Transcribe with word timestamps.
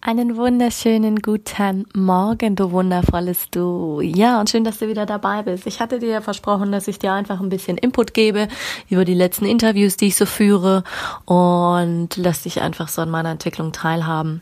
Einen 0.00 0.36
wunderschönen 0.36 1.16
guten 1.16 1.84
Morgen, 1.92 2.54
du 2.54 2.70
wundervolles 2.70 3.50
Du. 3.50 4.00
Ja, 4.00 4.38
und 4.38 4.48
schön, 4.48 4.62
dass 4.62 4.78
du 4.78 4.86
wieder 4.86 5.06
dabei 5.06 5.42
bist. 5.42 5.66
Ich 5.66 5.80
hatte 5.80 5.98
dir 5.98 6.08
ja 6.08 6.20
versprochen, 6.20 6.70
dass 6.70 6.86
ich 6.86 7.00
dir 7.00 7.12
einfach 7.12 7.40
ein 7.40 7.48
bisschen 7.48 7.76
Input 7.76 8.14
gebe 8.14 8.46
über 8.88 9.04
die 9.04 9.14
letzten 9.14 9.44
Interviews, 9.44 9.96
die 9.96 10.06
ich 10.06 10.16
so 10.16 10.24
führe 10.24 10.84
und 11.24 12.10
lass 12.16 12.44
dich 12.44 12.60
einfach 12.60 12.86
so 12.86 13.02
an 13.02 13.10
meiner 13.10 13.30
Entwicklung 13.30 13.72
teilhaben. 13.72 14.40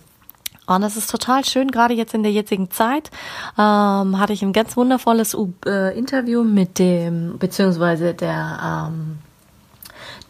Und 0.67 0.83
es 0.83 0.99
ist 0.99 1.11
total 1.11 1.43
schön, 1.47 1.71
gerade 1.71 1.95
jetzt 1.95 2.13
in 2.13 2.23
der 2.23 2.33
jetzigen 2.33 2.71
Zeit 2.71 3.11
ähm, 3.57 4.19
hatte 4.19 4.35
ich 4.35 4.43
ein 4.43 4.53
ganz 4.53 4.77
wundervolles 4.77 5.35
äh, 5.65 5.99
Interview 5.99 6.45
mit 6.45 6.79
dem, 6.79 7.39
beziehungsweise 7.39 8.13
der, 8.13 8.91
ähm, 8.91 9.19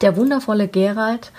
der 0.00 0.16
wundervolle 0.16 0.68
Gerald 0.68 1.32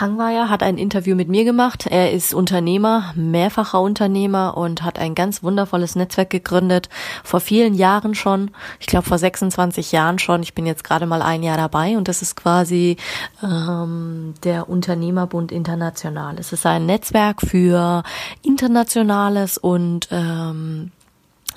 Hangweier 0.00 0.48
hat 0.48 0.62
ein 0.62 0.78
Interview 0.78 1.16
mit 1.16 1.28
mir 1.28 1.44
gemacht. 1.44 1.86
Er 1.86 2.12
ist 2.12 2.34
Unternehmer, 2.34 3.12
mehrfacher 3.14 3.80
Unternehmer 3.80 4.56
und 4.56 4.82
hat 4.82 4.98
ein 4.98 5.14
ganz 5.14 5.42
wundervolles 5.42 5.96
Netzwerk 5.96 6.30
gegründet. 6.30 6.88
Vor 7.24 7.40
vielen 7.40 7.74
Jahren 7.74 8.14
schon. 8.14 8.50
Ich 8.78 8.86
glaube 8.86 9.06
vor 9.06 9.18
26 9.18 9.92
Jahren 9.92 10.18
schon. 10.18 10.42
Ich 10.42 10.54
bin 10.54 10.66
jetzt 10.66 10.84
gerade 10.84 11.06
mal 11.06 11.22
ein 11.22 11.42
Jahr 11.42 11.56
dabei 11.56 11.96
und 11.96 12.08
das 12.08 12.22
ist 12.22 12.36
quasi 12.36 12.96
ähm, 13.42 14.34
der 14.44 14.68
Unternehmerbund 14.68 15.52
International. 15.52 16.36
Es 16.38 16.52
ist 16.52 16.66
ein 16.66 16.86
Netzwerk 16.86 17.40
für 17.40 18.02
internationales 18.42 19.58
und 19.58 20.08
ähm, 20.10 20.92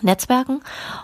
Netzwerken. 0.02 0.62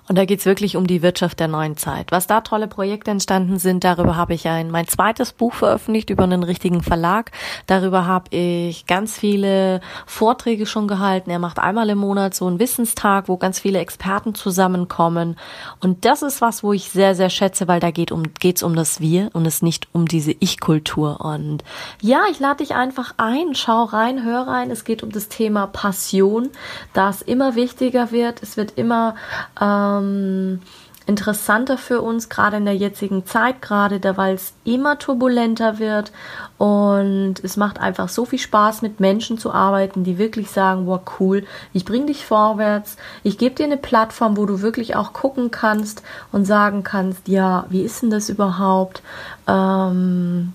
Und 0.07 0.17
da 0.17 0.25
geht's 0.25 0.45
wirklich 0.45 0.75
um 0.75 0.87
die 0.87 1.01
Wirtschaft 1.01 1.39
der 1.39 1.47
neuen 1.47 1.77
Zeit. 1.77 2.11
Was 2.11 2.27
da 2.27 2.41
tolle 2.41 2.67
Projekte 2.67 3.11
entstanden 3.11 3.59
sind, 3.59 3.83
darüber 3.83 4.15
habe 4.15 4.33
ich 4.33 4.47
ein 4.47 4.71
mein 4.71 4.87
zweites 4.87 5.33
Buch 5.33 5.53
veröffentlicht 5.53 6.09
über 6.09 6.23
einen 6.23 6.43
richtigen 6.43 6.81
Verlag. 6.81 7.31
Darüber 7.67 8.05
habe 8.05 8.35
ich 8.35 8.85
ganz 8.85 9.17
viele 9.17 9.81
Vorträge 10.05 10.65
schon 10.65 10.87
gehalten. 10.87 11.29
Er 11.29 11.39
macht 11.39 11.59
einmal 11.59 11.89
im 11.89 11.97
Monat 11.97 12.33
so 12.35 12.47
einen 12.47 12.59
Wissenstag, 12.59 13.27
wo 13.27 13.37
ganz 13.37 13.59
viele 13.59 13.79
Experten 13.79 14.35
zusammenkommen. 14.35 15.37
Und 15.79 16.05
das 16.05 16.21
ist 16.21 16.41
was, 16.41 16.63
wo 16.63 16.73
ich 16.73 16.89
sehr, 16.89 17.15
sehr 17.15 17.29
schätze, 17.29 17.67
weil 17.67 17.79
da 17.79 17.91
geht 17.91 18.11
um, 18.11 18.23
geht's 18.39 18.63
um 18.63 18.75
das 18.75 18.99
Wir 18.99 19.29
und 19.33 19.45
es 19.45 19.61
nicht 19.61 19.87
um 19.91 20.07
diese 20.07 20.35
Ich-Kultur. 20.39 21.21
Und 21.21 21.63
ja, 22.01 22.23
ich 22.31 22.39
lade 22.39 22.57
dich 22.57 22.75
einfach 22.75 23.13
ein, 23.17 23.55
schau 23.55 23.83
rein, 23.83 24.23
hör 24.23 24.47
rein. 24.47 24.71
Es 24.71 24.83
geht 24.83 25.03
um 25.03 25.11
das 25.11 25.27
Thema 25.27 25.67
Passion, 25.67 26.49
das 26.93 27.21
immer 27.21 27.55
wichtiger 27.55 28.11
wird. 28.11 28.41
Es 28.41 28.57
wird 28.57 28.73
immer 28.77 28.84
immer 28.85 29.15
ähm, 29.59 30.59
interessanter 31.07 31.77
für 31.77 32.01
uns, 32.01 32.29
gerade 32.29 32.57
in 32.57 32.65
der 32.65 32.75
jetzigen 32.75 33.25
Zeit, 33.25 33.61
gerade 33.61 33.99
da, 33.99 34.17
weil 34.17 34.35
es 34.35 34.53
immer 34.63 34.97
turbulenter 34.97 35.77
wird. 35.79 36.11
Und 36.57 37.35
es 37.43 37.57
macht 37.57 37.79
einfach 37.79 38.09
so 38.09 38.25
viel 38.25 38.39
Spaß, 38.39 38.81
mit 38.81 38.99
Menschen 38.99 39.37
zu 39.37 39.51
arbeiten, 39.51 40.03
die 40.03 40.17
wirklich 40.17 40.49
sagen, 40.49 40.87
wow, 40.87 41.01
cool, 41.19 41.45
ich 41.73 41.85
bring 41.85 42.07
dich 42.07 42.25
vorwärts, 42.25 42.97
ich 43.23 43.37
gebe 43.37 43.55
dir 43.55 43.65
eine 43.65 43.77
Plattform, 43.77 44.37
wo 44.37 44.45
du 44.45 44.61
wirklich 44.61 44.95
auch 44.95 45.13
gucken 45.13 45.51
kannst 45.51 46.01
und 46.31 46.45
sagen 46.45 46.83
kannst, 46.83 47.27
ja, 47.27 47.65
wie 47.69 47.81
ist 47.81 48.01
denn 48.01 48.09
das 48.09 48.29
überhaupt? 48.29 49.03
Ähm, 49.47 50.53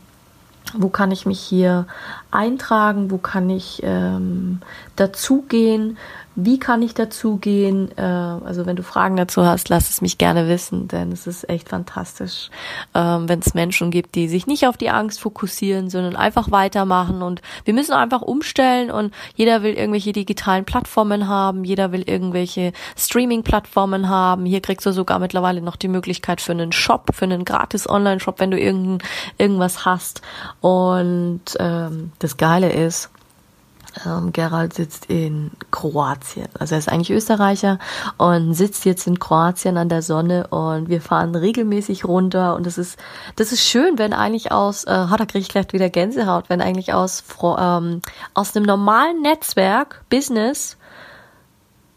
wo 0.75 0.89
kann 0.89 1.11
ich 1.11 1.27
mich 1.27 1.41
hier 1.41 1.87
eintragen, 2.31 3.11
wo 3.11 3.19
kann 3.19 3.51
ich 3.51 3.81
ähm, 3.83 4.61
dazugehen, 4.97 5.97
wie 6.45 6.59
kann 6.59 6.83
ich 6.83 6.95
dazugehen? 6.95 7.97
Äh, 7.97 8.03
also 8.03 8.67
wenn 8.67 8.77
du 8.77 8.83
Fragen 8.83 9.17
dazu 9.17 9.45
hast, 9.45 9.69
lass 9.69 9.91
es 9.91 10.01
mich 10.01 10.19
gerne 10.19 10.49
wissen, 10.49 10.89
denn 10.89 11.13
es 11.13 11.27
ist 11.27 11.49
echt 11.49 11.69
fantastisch, 11.69 12.51
ähm, 12.95 13.29
wenn 13.29 13.41
es 13.41 13.55
Menschen 13.55 13.91
gibt, 13.91 14.15
die 14.15 14.29
sich 14.29 14.47
nicht 14.47 14.67
auf 14.67 14.77
die 14.77 14.91
Angst 14.91 15.21
fokussieren, 15.21 15.91
sondern 15.91 16.17
einfach 16.17 16.51
weitermachen. 16.51 17.23
Und 17.23 17.43
wir 17.65 17.75
müssen 17.75 17.93
einfach 17.93 18.23
umstellen 18.23 18.91
und 18.91 19.15
jeder 19.35 19.63
will 19.63 19.75
irgendwelche 19.75 20.13
digitalen 20.13 20.65
Plattformen 20.65 21.29
haben, 21.29 21.65
jeder 21.65 21.93
will 21.93 22.03
irgendwelche 22.03 22.73
Streaming-Plattformen 22.97 24.09
haben. 24.09 24.45
Hier 24.47 24.61
kriegst 24.61 24.87
du 24.87 24.93
sogar 24.93 25.19
mittlerweile 25.19 25.61
noch 25.61 25.77
die 25.77 25.89
Möglichkeit 25.89 26.41
für 26.41 26.53
einen 26.53 26.73
Shop, 26.73 27.11
für 27.15 27.25
einen 27.25 27.45
gratis 27.45 27.89
Online-Shop, 27.89 28.41
wenn 28.41 28.51
du 28.51 28.59
irgend, 28.59 29.03
irgendwas 29.39 29.85
hast. 29.85 30.23
Und 30.61 31.43
ähm, 31.59 32.13
das 32.19 32.37
Geile 32.37 32.73
ist, 32.73 33.11
ähm, 34.05 34.33
Gerald 34.33 34.75
sitzt 34.75 35.07
in 35.07 35.51
Kroatien. 35.71 36.49
Also 36.59 36.75
er 36.75 36.79
ist 36.79 36.89
eigentlich 36.89 37.11
Österreicher 37.11 37.79
und 38.19 38.55
sitzt 38.55 38.85
jetzt 38.85 39.07
in 39.07 39.19
Kroatien 39.19 39.77
an 39.77 39.89
der 39.89 40.03
Sonne 40.03 40.47
und 40.49 40.89
wir 40.89 41.01
fahren 41.01 41.35
regelmäßig 41.35 42.05
runter 42.05 42.57
und 42.57 42.67
das 42.67 42.79
ist, 42.79 42.99
das 43.37 43.53
ist 43.53 43.63
schön, 43.63 43.99
wenn 43.99 44.13
eigentlich 44.13 44.53
aus, 44.53 44.85
äh, 44.85 45.07
da 45.07 45.27
kriege 45.27 45.41
ich 45.41 45.49
gleich 45.49 45.73
wieder 45.73 45.91
Gänsehaut, 45.91 46.49
wenn 46.49 46.61
eigentlich 46.61 46.93
aus, 46.95 47.25
ähm, 47.59 48.03
aus 48.35 48.57
einem 48.57 48.67
normalen 48.67 49.23
Netzwerk, 49.23 50.03
Business, 50.11 50.77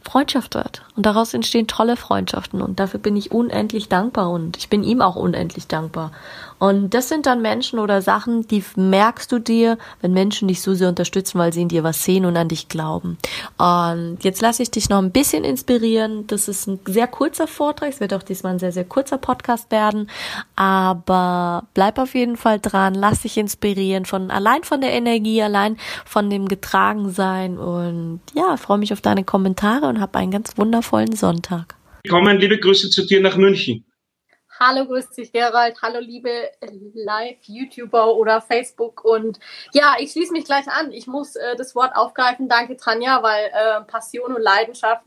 Freundschaft 0.02 0.56
wird. 0.56 0.84
Und 0.96 1.08
daraus 1.08 1.34
entstehen 1.34 1.68
tolle 1.68 1.98
Freundschaften. 1.98 2.62
Und 2.62 2.80
dafür 2.80 3.00
bin 3.00 3.16
ich 3.16 3.32
unendlich 3.32 3.90
dankbar. 3.90 4.30
Und 4.30 4.58
ich 4.58 4.70
bin 4.70 4.84
ihm 4.84 5.02
auch 5.02 5.16
unendlich 5.16 5.68
dankbar. 5.68 6.12
Und 6.60 6.94
das 6.94 7.10
sind 7.10 7.26
dann 7.26 7.42
Menschen 7.42 7.80
oder 7.80 8.02
Sachen, 8.02 8.48
die 8.48 8.64
merkst 8.76 9.32
du 9.32 9.40
dir, 9.40 9.78
wenn 10.02 10.14
Menschen 10.14 10.48
dich 10.48 10.62
so 10.62 10.76
sehr 10.76 10.88
unterstützen, 10.90 11.40
weil 11.40 11.52
sie 11.52 11.64
in 11.64 11.68
dir 11.68 11.84
was 11.84 12.04
sehen 12.04 12.26
und 12.26 12.38
an 12.38 12.48
dich 12.48 12.70
glauben. 12.70 13.18
Und 13.58 14.20
jetzt 14.22 14.42
lasse 14.42 14.64
ich 14.64 14.72
dich 14.72 14.88
noch 14.88 15.00
ein 15.00 15.12
bisschen 15.12 15.44
inspirieren. 15.44 16.26
Das 16.28 16.48
ist 16.48 16.68
ein 16.68 16.80
sehr 16.86 17.08
kurzer 17.08 17.48
Vortrag. 17.48 17.90
Es 17.90 18.00
wird 18.00 18.14
auch 18.14 18.24
diesmal 18.24 18.54
ein 18.54 18.60
sehr, 18.60 18.72
sehr 18.72 18.86
kurzer 18.86 19.18
Podcast 19.18 19.72
werden. 19.72 20.10
Aber 20.56 21.64
bleib 21.74 21.98
auf 21.98 22.14
jeden 22.14 22.38
Fall 22.38 22.60
dran. 22.60 22.94
Lass 22.94 23.24
dich 23.24 23.38
inspirieren 23.38 24.06
von, 24.06 24.30
allein 24.30 24.64
von 24.64 24.80
der 24.80 24.92
Energie, 24.92 25.42
allein 25.42 25.78
von 26.06 26.30
dem 26.30 26.48
Getragensein. 26.48 27.58
Und 27.58 28.22
ja, 28.36 28.58
freue 28.58 28.78
mich 28.78 28.94
auf 28.94 29.02
deine 29.02 29.24
Kommentare 29.24 29.88
und 29.88 30.00
hab 30.00 30.16
einen 30.16 30.32
ganz 30.32 30.56
wundervollen 30.56 30.83
Sonntag. 31.16 31.76
Willkommen, 32.04 32.38
liebe 32.38 32.60
Grüße 32.60 32.90
zu 32.90 33.06
dir 33.06 33.22
nach 33.22 33.38
München. 33.38 33.86
Hallo, 34.60 34.86
grüß 34.86 35.10
dich, 35.10 35.32
Gerald. 35.32 35.82
Hallo, 35.82 36.00
liebe 36.00 36.30
Live-YouTuber 36.94 38.16
oder 38.16 38.40
Facebook. 38.40 39.04
Und 39.04 39.40
ja, 39.74 39.96
ich 40.00 40.12
schließe 40.12 40.32
mich 40.32 40.46
gleich 40.46 40.68
an. 40.68 40.92
Ich 40.92 41.08
muss 41.08 41.36
äh, 41.36 41.56
das 41.58 41.74
Wort 41.76 41.96
aufgreifen. 41.96 42.48
Danke, 42.48 42.78
Tanja, 42.78 43.24
weil 43.24 43.46
äh, 43.46 43.82
Passion 43.86 44.34
und 44.34 44.42
Leidenschaft 44.42 45.04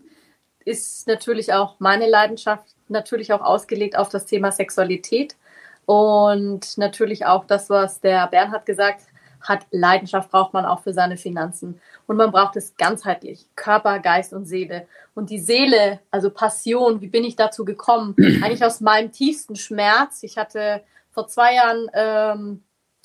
ist 0.64 1.06
natürlich 1.06 1.52
auch 1.52 1.76
meine 1.78 2.08
Leidenschaft, 2.08 2.66
natürlich 2.88 3.32
auch 3.32 3.40
ausgelegt 3.40 3.96
auf 3.96 4.08
das 4.08 4.26
Thema 4.26 4.50
Sexualität. 4.50 5.36
Und 5.84 6.76
natürlich 6.76 7.24
auch 7.24 7.44
das, 7.44 7.70
was 7.70 8.00
der 8.00 8.26
Bernhard 8.26 8.66
gesagt 8.66 9.02
hat, 9.48 9.66
Leidenschaft 9.70 10.30
braucht 10.30 10.52
man 10.52 10.64
auch 10.64 10.80
für 10.80 10.92
seine 10.92 11.16
Finanzen. 11.16 11.80
Und 12.06 12.16
man 12.16 12.30
braucht 12.30 12.56
es 12.56 12.76
ganzheitlich, 12.76 13.46
Körper, 13.56 13.98
Geist 13.98 14.32
und 14.32 14.46
Seele. 14.46 14.86
Und 15.14 15.30
die 15.30 15.38
Seele, 15.38 16.00
also 16.10 16.30
Passion, 16.30 17.00
wie 17.00 17.08
bin 17.08 17.24
ich 17.24 17.36
dazu 17.36 17.64
gekommen? 17.64 18.14
Eigentlich 18.42 18.64
aus 18.64 18.80
meinem 18.80 19.12
tiefsten 19.12 19.56
Schmerz. 19.56 20.22
Ich 20.22 20.38
hatte 20.38 20.82
vor 21.10 21.28
zwei 21.28 21.54
Jahren 21.54 21.90
ähm, 21.94 22.62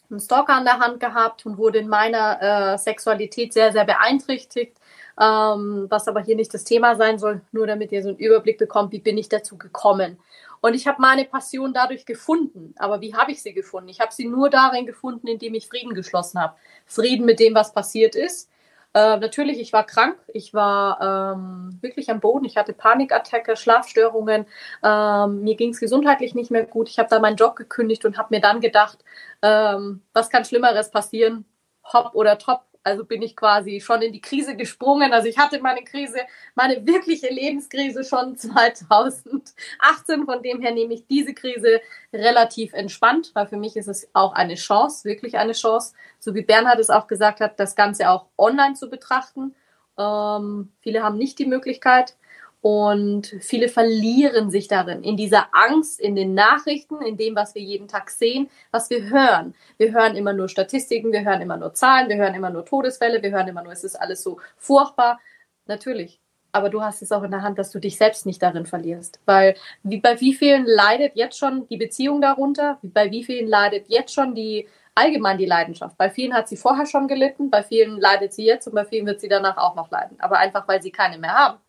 einen 0.10 0.20
Stalker 0.20 0.54
an 0.54 0.66
der 0.66 0.80
Hand 0.80 1.00
gehabt 1.00 1.46
und 1.46 1.58
wurde 1.58 1.80
in 1.80 1.88
meiner 1.88 2.74
äh, 2.74 2.78
Sexualität 2.78 3.54
sehr, 3.54 3.72
sehr 3.72 3.86
beeinträchtigt. 3.86 4.78
Ähm, 5.20 5.88
was 5.90 6.08
aber 6.08 6.22
hier 6.22 6.36
nicht 6.36 6.54
das 6.54 6.64
Thema 6.64 6.96
sein 6.96 7.20
soll, 7.20 7.42
nur 7.52 7.68
damit 7.68 7.92
ihr 7.92 8.02
so 8.02 8.10
einen 8.10 8.18
Überblick 8.18 8.58
bekommt, 8.58 8.92
wie 8.92 9.00
bin 9.00 9.18
ich 9.18 9.30
dazu 9.30 9.58
gekommen. 9.58 10.18
Und 10.62 10.76
ich 10.76 10.88
habe 10.88 11.02
meine 11.02 11.26
Passion 11.26 11.74
dadurch 11.74 12.06
gefunden. 12.06 12.74
Aber 12.78 13.02
wie 13.02 13.16
habe 13.16 13.32
ich 13.32 13.42
sie 13.42 13.54
gefunden? 13.54 13.90
Ich 13.90 14.00
habe 14.00 14.14
sie 14.14 14.28
nur 14.28 14.50
darin 14.50 14.86
gefunden, 14.86 15.28
indem 15.28 15.56
ich 15.56 15.68
Frieden 15.68 15.94
geschlossen 15.94 16.40
habe. 16.40 16.56
Frieden 16.86 17.26
mit 17.26 17.40
dem, 17.40 17.56
was 17.56 17.74
passiert 17.74 18.16
ist. 18.16 18.50
Äh, 18.94 19.18
natürlich, 19.18 19.60
ich 19.60 19.72
war 19.72 19.86
krank, 19.86 20.18
ich 20.28 20.54
war 20.54 21.34
ähm, 21.36 21.78
wirklich 21.82 22.10
am 22.10 22.20
Boden, 22.20 22.44
ich 22.44 22.58
hatte 22.58 22.74
Panikattacke, 22.74 23.56
Schlafstörungen, 23.56 24.46
ähm, 24.84 25.44
mir 25.44 25.56
ging 25.56 25.70
es 25.70 25.80
gesundheitlich 25.80 26.36
nicht 26.36 26.52
mehr 26.52 26.66
gut. 26.66 26.90
Ich 26.90 27.00
habe 27.00 27.08
da 27.10 27.20
meinen 27.20 27.38
Job 27.38 27.56
gekündigt 27.56 28.04
und 28.04 28.18
habe 28.18 28.36
mir 28.36 28.42
dann 28.42 28.60
gedacht, 28.60 29.00
ähm, 29.42 30.02
was 30.14 30.30
kann 30.30 30.44
Schlimmeres 30.44 30.92
passieren? 30.92 31.46
Hopp 31.94 32.14
oder 32.16 32.38
top, 32.38 32.64
also 32.84 33.06
bin 33.06 33.22
ich 33.22 33.36
quasi 33.36 33.80
schon 33.82 34.02
in 34.02 34.12
die 34.12 34.22
Krise 34.22 34.56
gesprungen. 34.56 35.14
Also 35.14 35.28
ich 35.28 35.38
hatte 35.38 35.60
meine 35.60 35.84
Krise, 35.84 36.20
meine 36.56 36.86
wirkliche 36.86 37.28
Lebenskrise 37.28 38.04
schon 38.04 38.36
2018. 38.38 40.26
Von 40.26 40.42
dem 40.44 40.62
her 40.62 40.72
nehme 40.72 40.94
ich 40.94 41.08
diese 41.08 41.34
Krise 41.34 41.82
relativ 42.14 42.74
entspannt, 42.74 43.32
weil 43.34 43.48
für 43.48 43.58
mich 43.58 43.76
ist 43.76 43.88
es 43.88 44.10
auch 44.14 44.34
eine 44.34 44.56
Chance, 44.56 45.06
wirklich 45.06 45.38
eine 45.38 45.54
Chance, 45.54 45.94
so 46.20 46.34
wie 46.36 46.42
Bernhard 46.42 46.80
es 46.80 46.90
auch 46.90 47.08
gesagt 47.08 47.40
hat, 47.40 47.60
das 47.60 47.76
Ganze 47.76 48.10
auch 48.10 48.28
online 48.38 48.76
zu 48.76 48.90
betrachten 48.90 49.56
Ähm, 49.98 50.72
viele 50.82 51.04
haben 51.04 51.18
nicht 51.18 51.38
die 51.40 51.46
Möglichkeit 51.46 52.16
und 52.62 53.36
viele 53.42 53.70
verlieren 53.70 54.52
sich 54.52 54.68
darin, 54.68 55.04
in 55.04 55.18
dieser 55.18 55.48
Angst, 55.52 56.00
in 56.00 56.16
den 56.16 56.36
Nachrichten, 56.36 57.02
in 57.02 57.18
dem, 57.18 57.36
was 57.36 57.56
wir 57.56 57.62
jeden 57.62 57.88
Tag 57.88 58.12
sehen, 58.12 58.50
was 58.70 58.92
wir 58.92 59.10
hören. 59.10 59.56
Wir 59.78 59.92
hören 59.92 60.16
immer 60.16 60.34
nur 60.34 60.48
Statistiken, 60.48 61.12
wir 61.12 61.24
hören 61.24 61.42
immer 61.42 61.58
nur 61.58 61.74
Zahlen, 61.74 62.08
wir 62.08 62.18
hören 62.18 62.36
immer 62.36 62.52
nur 62.52 62.64
Todesfälle, 62.64 63.24
wir 63.24 63.32
hören 63.32 63.48
immer 63.48 63.64
nur, 63.64 63.74
es 63.74 63.84
ist 63.84 63.96
alles 63.96 64.22
so 64.22 64.40
furchtbar. 64.58 65.20
Natürlich. 65.66 66.20
Aber 66.52 66.70
du 66.70 66.84
hast 66.84 67.02
es 67.02 67.12
auch 67.12 67.24
in 67.24 67.32
der 67.32 67.42
Hand, 67.42 67.58
dass 67.58 67.72
du 67.72 67.80
dich 67.80 67.98
selbst 67.98 68.26
nicht 68.28 68.44
darin 68.44 68.66
verlierst. 68.68 69.20
Weil 69.26 69.56
wie, 69.82 69.98
bei 69.98 70.20
wie 70.20 70.34
vielen 70.34 70.66
leidet 70.66 71.16
jetzt 71.16 71.40
schon 71.40 71.68
die 71.70 71.78
Beziehung 71.78 72.22
darunter? 72.22 72.78
Bei 72.84 73.10
wie 73.10 73.24
vielen 73.24 73.48
leidet 73.48 73.88
jetzt 73.88 74.14
schon 74.14 74.36
die 74.36 74.68
allgemein 74.94 75.38
die 75.38 75.46
Leidenschaft. 75.46 75.98
Bei 75.98 76.10
vielen 76.10 76.34
hat 76.34 76.48
sie 76.50 76.58
vorher 76.58 76.86
schon 76.86 77.08
gelitten, 77.08 77.50
bei 77.50 77.64
vielen 77.64 78.00
leidet 78.00 78.34
sie 78.34 78.46
jetzt 78.46 78.68
und 78.68 78.76
bei 78.76 78.86
vielen 78.86 79.08
wird 79.08 79.22
sie 79.22 79.30
danach 79.30 79.58
auch 79.58 79.76
noch 79.76 79.90
leiden. 79.90 80.20
Aber 80.20 80.38
einfach, 80.38 80.68
weil 80.68 80.82
sie 80.82 80.92
keine 80.92 81.18
mehr 81.18 81.34
haben. 81.34 81.60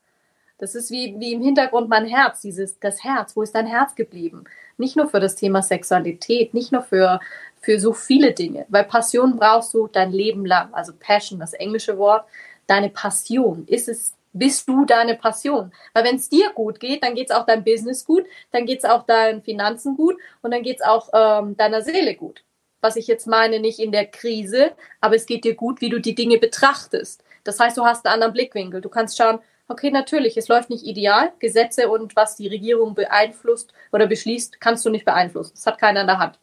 Das 0.62 0.76
ist 0.76 0.92
wie, 0.92 1.16
wie 1.18 1.32
im 1.32 1.42
Hintergrund 1.42 1.88
mein 1.88 2.06
Herz, 2.06 2.40
dieses, 2.40 2.78
das 2.78 3.02
Herz. 3.02 3.34
Wo 3.34 3.42
ist 3.42 3.52
dein 3.52 3.66
Herz 3.66 3.96
geblieben? 3.96 4.44
Nicht 4.76 4.94
nur 4.94 5.08
für 5.08 5.18
das 5.18 5.34
Thema 5.34 5.60
Sexualität, 5.60 6.54
nicht 6.54 6.70
nur 6.70 6.82
für, 6.82 7.18
für 7.60 7.80
so 7.80 7.92
viele 7.92 8.30
Dinge. 8.30 8.64
Weil 8.68 8.84
Passion 8.84 9.36
brauchst 9.36 9.74
du 9.74 9.88
dein 9.88 10.12
Leben 10.12 10.46
lang. 10.46 10.72
Also 10.72 10.92
Passion, 10.96 11.40
das 11.40 11.52
englische 11.52 11.98
Wort. 11.98 12.28
Deine 12.68 12.90
Passion. 12.90 13.66
Ist 13.66 13.88
es, 13.88 14.14
bist 14.32 14.68
du 14.68 14.84
deine 14.84 15.16
Passion? 15.16 15.72
Weil 15.94 16.04
wenn 16.04 16.14
es 16.14 16.28
dir 16.28 16.50
gut 16.54 16.78
geht, 16.78 17.02
dann 17.02 17.16
geht 17.16 17.30
es 17.30 17.36
auch 17.36 17.44
deinem 17.44 17.64
Business 17.64 18.04
gut, 18.04 18.24
dann 18.52 18.64
geht 18.64 18.78
es 18.78 18.84
auch 18.84 19.02
deinen 19.02 19.42
Finanzen 19.42 19.96
gut 19.96 20.16
und 20.42 20.52
dann 20.52 20.62
geht 20.62 20.76
es 20.76 20.86
auch 20.86 21.08
ähm, 21.12 21.56
deiner 21.56 21.82
Seele 21.82 22.14
gut 22.14 22.44
was 22.84 22.96
ich 22.96 23.06
jetzt 23.06 23.28
meine, 23.28 23.60
nicht 23.60 23.78
in 23.78 23.92
der 23.92 24.06
Krise, 24.06 24.72
aber 25.00 25.14
es 25.14 25.26
geht 25.26 25.44
dir 25.44 25.54
gut, 25.54 25.80
wie 25.80 25.88
du 25.88 26.00
die 26.00 26.16
Dinge 26.16 26.38
betrachtest. 26.38 27.22
Das 27.44 27.60
heißt, 27.60 27.76
du 27.76 27.84
hast 27.84 28.04
einen 28.04 28.14
anderen 28.14 28.32
Blickwinkel. 28.32 28.80
Du 28.80 28.88
kannst 28.88 29.16
schauen, 29.16 29.38
okay, 29.68 29.90
natürlich, 29.90 30.36
es 30.36 30.48
läuft 30.48 30.70
nicht 30.70 30.84
ideal. 30.84 31.32
Gesetze 31.38 31.88
und 31.88 32.16
was 32.16 32.36
die 32.36 32.48
Regierung 32.48 32.94
beeinflusst 32.94 33.72
oder 33.92 34.06
beschließt, 34.06 34.60
kannst 34.60 34.84
du 34.84 34.90
nicht 34.90 35.04
beeinflussen. 35.04 35.52
Das 35.54 35.66
hat 35.66 35.78
keiner 35.78 36.02
in 36.02 36.06
der 36.06 36.18
Hand. 36.18 36.38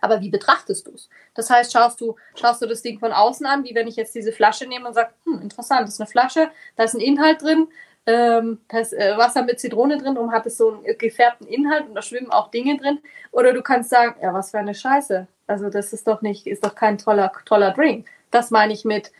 Aber 0.00 0.20
wie 0.20 0.30
betrachtest 0.30 0.86
du 0.86 0.92
es? 0.92 1.08
Das 1.34 1.50
heißt, 1.50 1.72
schaust 1.72 2.00
du, 2.00 2.16
schaust 2.36 2.62
du 2.62 2.66
das 2.66 2.82
Ding 2.82 2.98
von 2.98 3.12
außen 3.12 3.46
an, 3.46 3.64
wie 3.64 3.74
wenn 3.74 3.88
ich 3.88 3.96
jetzt 3.96 4.14
diese 4.14 4.32
Flasche 4.32 4.66
nehme 4.66 4.86
und 4.86 4.94
sage, 4.94 5.10
hm, 5.24 5.40
interessant, 5.42 5.82
das 5.82 5.94
ist 5.94 6.00
eine 6.00 6.08
Flasche, 6.08 6.50
da 6.76 6.84
ist 6.84 6.94
ein 6.94 7.00
Inhalt 7.00 7.42
drin, 7.42 7.68
ähm, 8.06 8.60
da 8.68 8.78
ist 8.78 8.92
äh, 8.92 9.16
Wasser 9.16 9.42
mit 9.42 9.60
Zitrone 9.60 9.98
drin 9.98 10.16
und 10.16 10.32
hat 10.32 10.46
es 10.46 10.56
so 10.56 10.82
einen 10.84 10.98
gefärbten 10.98 11.46
Inhalt 11.46 11.88
und 11.88 11.94
da 11.94 12.02
schwimmen 12.02 12.30
auch 12.30 12.50
Dinge 12.50 12.78
drin. 12.78 13.00
Oder 13.32 13.52
du 13.52 13.62
kannst 13.62 13.90
sagen, 13.90 14.16
ja, 14.22 14.32
was 14.32 14.50
für 14.50 14.58
eine 14.58 14.74
Scheiße. 14.74 15.26
Also 15.46 15.68
das 15.68 15.92
ist 15.92 16.06
doch 16.06 16.22
nicht, 16.22 16.46
ist 16.46 16.64
doch 16.64 16.74
kein 16.74 16.98
toller, 16.98 17.32
toller 17.44 17.72
Drink. 17.72 18.06
Das 18.30 18.50
meine 18.50 18.72
ich 18.72 18.84
mit, 18.84 19.12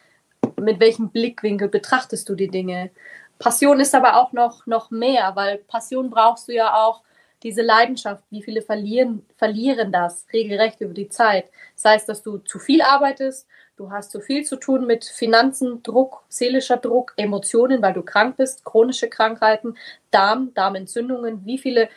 mit 0.60 0.81
welchem 0.81 1.10
Blickwinkel 1.10 1.69
betrachtest 1.69 2.28
du 2.28 2.34
die 2.34 2.49
Dinge. 2.49 2.90
Passion 3.38 3.81
ist 3.81 3.94
aber 3.94 4.16
auch 4.16 4.32
noch, 4.32 4.66
noch 4.66 4.90
mehr, 4.90 5.32
weil 5.34 5.58
Passion 5.58 6.10
brauchst 6.10 6.49
du 6.49 6.55
ja 6.55 6.75
auch 6.75 7.02
diese 7.43 7.62
Leidenschaft. 7.62 8.25
Wie 8.31 8.43
viele 8.43 8.62
verlieren, 8.62 9.25
verlieren 9.37 9.93
das 9.93 10.26
regelrecht 10.32 10.81
über 10.81 10.94
die 10.94 11.08
Zeit? 11.08 11.46
Das 11.76 11.84
heißt, 11.84 12.08
dass 12.08 12.22
du 12.22 12.38
zu 12.38 12.58
viel 12.58 12.82
arbeitest, 12.82 13.46
du 13.76 13.90
hast 13.90 14.10
zu 14.10 14.20
viel 14.20 14.44
zu 14.44 14.56
tun 14.56 14.87
mit 14.87 15.05
Finanzen, 15.05 15.82
Druck, 15.82 16.25
seelischer 16.28 16.78
Druck, 16.78 17.14
Emotionen, 17.16 17.81
weil 17.81 17.93
du 17.93 18.02
krank 18.02 18.37
bist, 18.37 18.64
chronische 18.64 19.08
Krankheiten, 19.08 19.76
Darm, 20.10 20.52
Darmentzündungen, 20.55 21.44
wie 21.44 21.58
viele, 21.58 21.88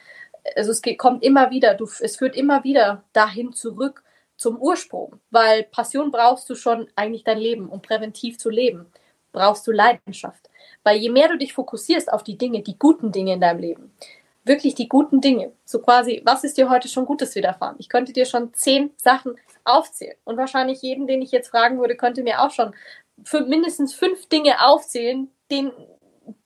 also 0.56 0.72
es 0.72 0.82
kommt 0.98 1.24
immer 1.24 1.50
wieder, 1.50 1.74
du, 1.74 1.86
es 1.86 2.18
führt 2.18 2.36
immer 2.36 2.64
wieder 2.64 3.04
dahin 3.14 3.54
zurück, 3.54 4.04
zum 4.42 4.58
Ursprung, 4.58 5.20
weil 5.30 5.64
Passion 5.66 6.10
brauchst 6.10 6.50
du 6.50 6.56
schon 6.56 6.88
eigentlich 6.96 7.24
dein 7.24 7.38
Leben, 7.38 7.70
um 7.70 7.80
präventiv 7.80 8.40
zu 8.40 8.50
leben. 8.50 8.88
Brauchst 9.32 9.68
du 9.68 9.72
Leidenschaft. 9.72 10.50
Weil 10.84 10.98
je 10.98 11.12
mehr 11.12 11.28
du 11.28 11.38
dich 11.38 11.54
fokussierst 11.54 12.12
auf 12.12 12.24
die 12.24 12.40
Dinge, 12.40 12.64
die 12.64 12.80
guten 12.80 13.12
Dinge 13.12 13.34
in 13.34 13.40
deinem 13.40 13.60
Leben, 13.60 13.96
wirklich 14.44 14.74
die 14.74 14.90
guten 14.90 15.22
Dinge, 15.22 15.52
so 15.64 15.78
quasi, 15.78 16.24
was 16.26 16.44
ist 16.44 16.58
dir 16.58 16.72
heute 16.72 16.88
schon 16.88 17.06
Gutes 17.06 17.36
widerfahren? 17.36 17.76
Ich 17.78 17.88
könnte 17.88 18.14
dir 18.14 18.26
schon 18.26 18.52
zehn 18.56 18.92
Sachen 18.98 19.36
aufzählen 19.64 20.18
und 20.24 20.38
wahrscheinlich 20.38 20.82
jeden, 20.82 21.06
den 21.06 21.22
ich 21.22 21.32
jetzt 21.32 21.50
fragen 21.50 21.80
würde, 21.80 21.96
könnte 21.96 22.24
mir 22.24 22.42
auch 22.42 22.50
schon 22.50 22.74
für 23.24 23.42
mindestens 23.42 23.94
fünf 23.94 24.28
Dinge 24.28 24.66
aufzählen, 24.66 25.30
den, 25.52 25.72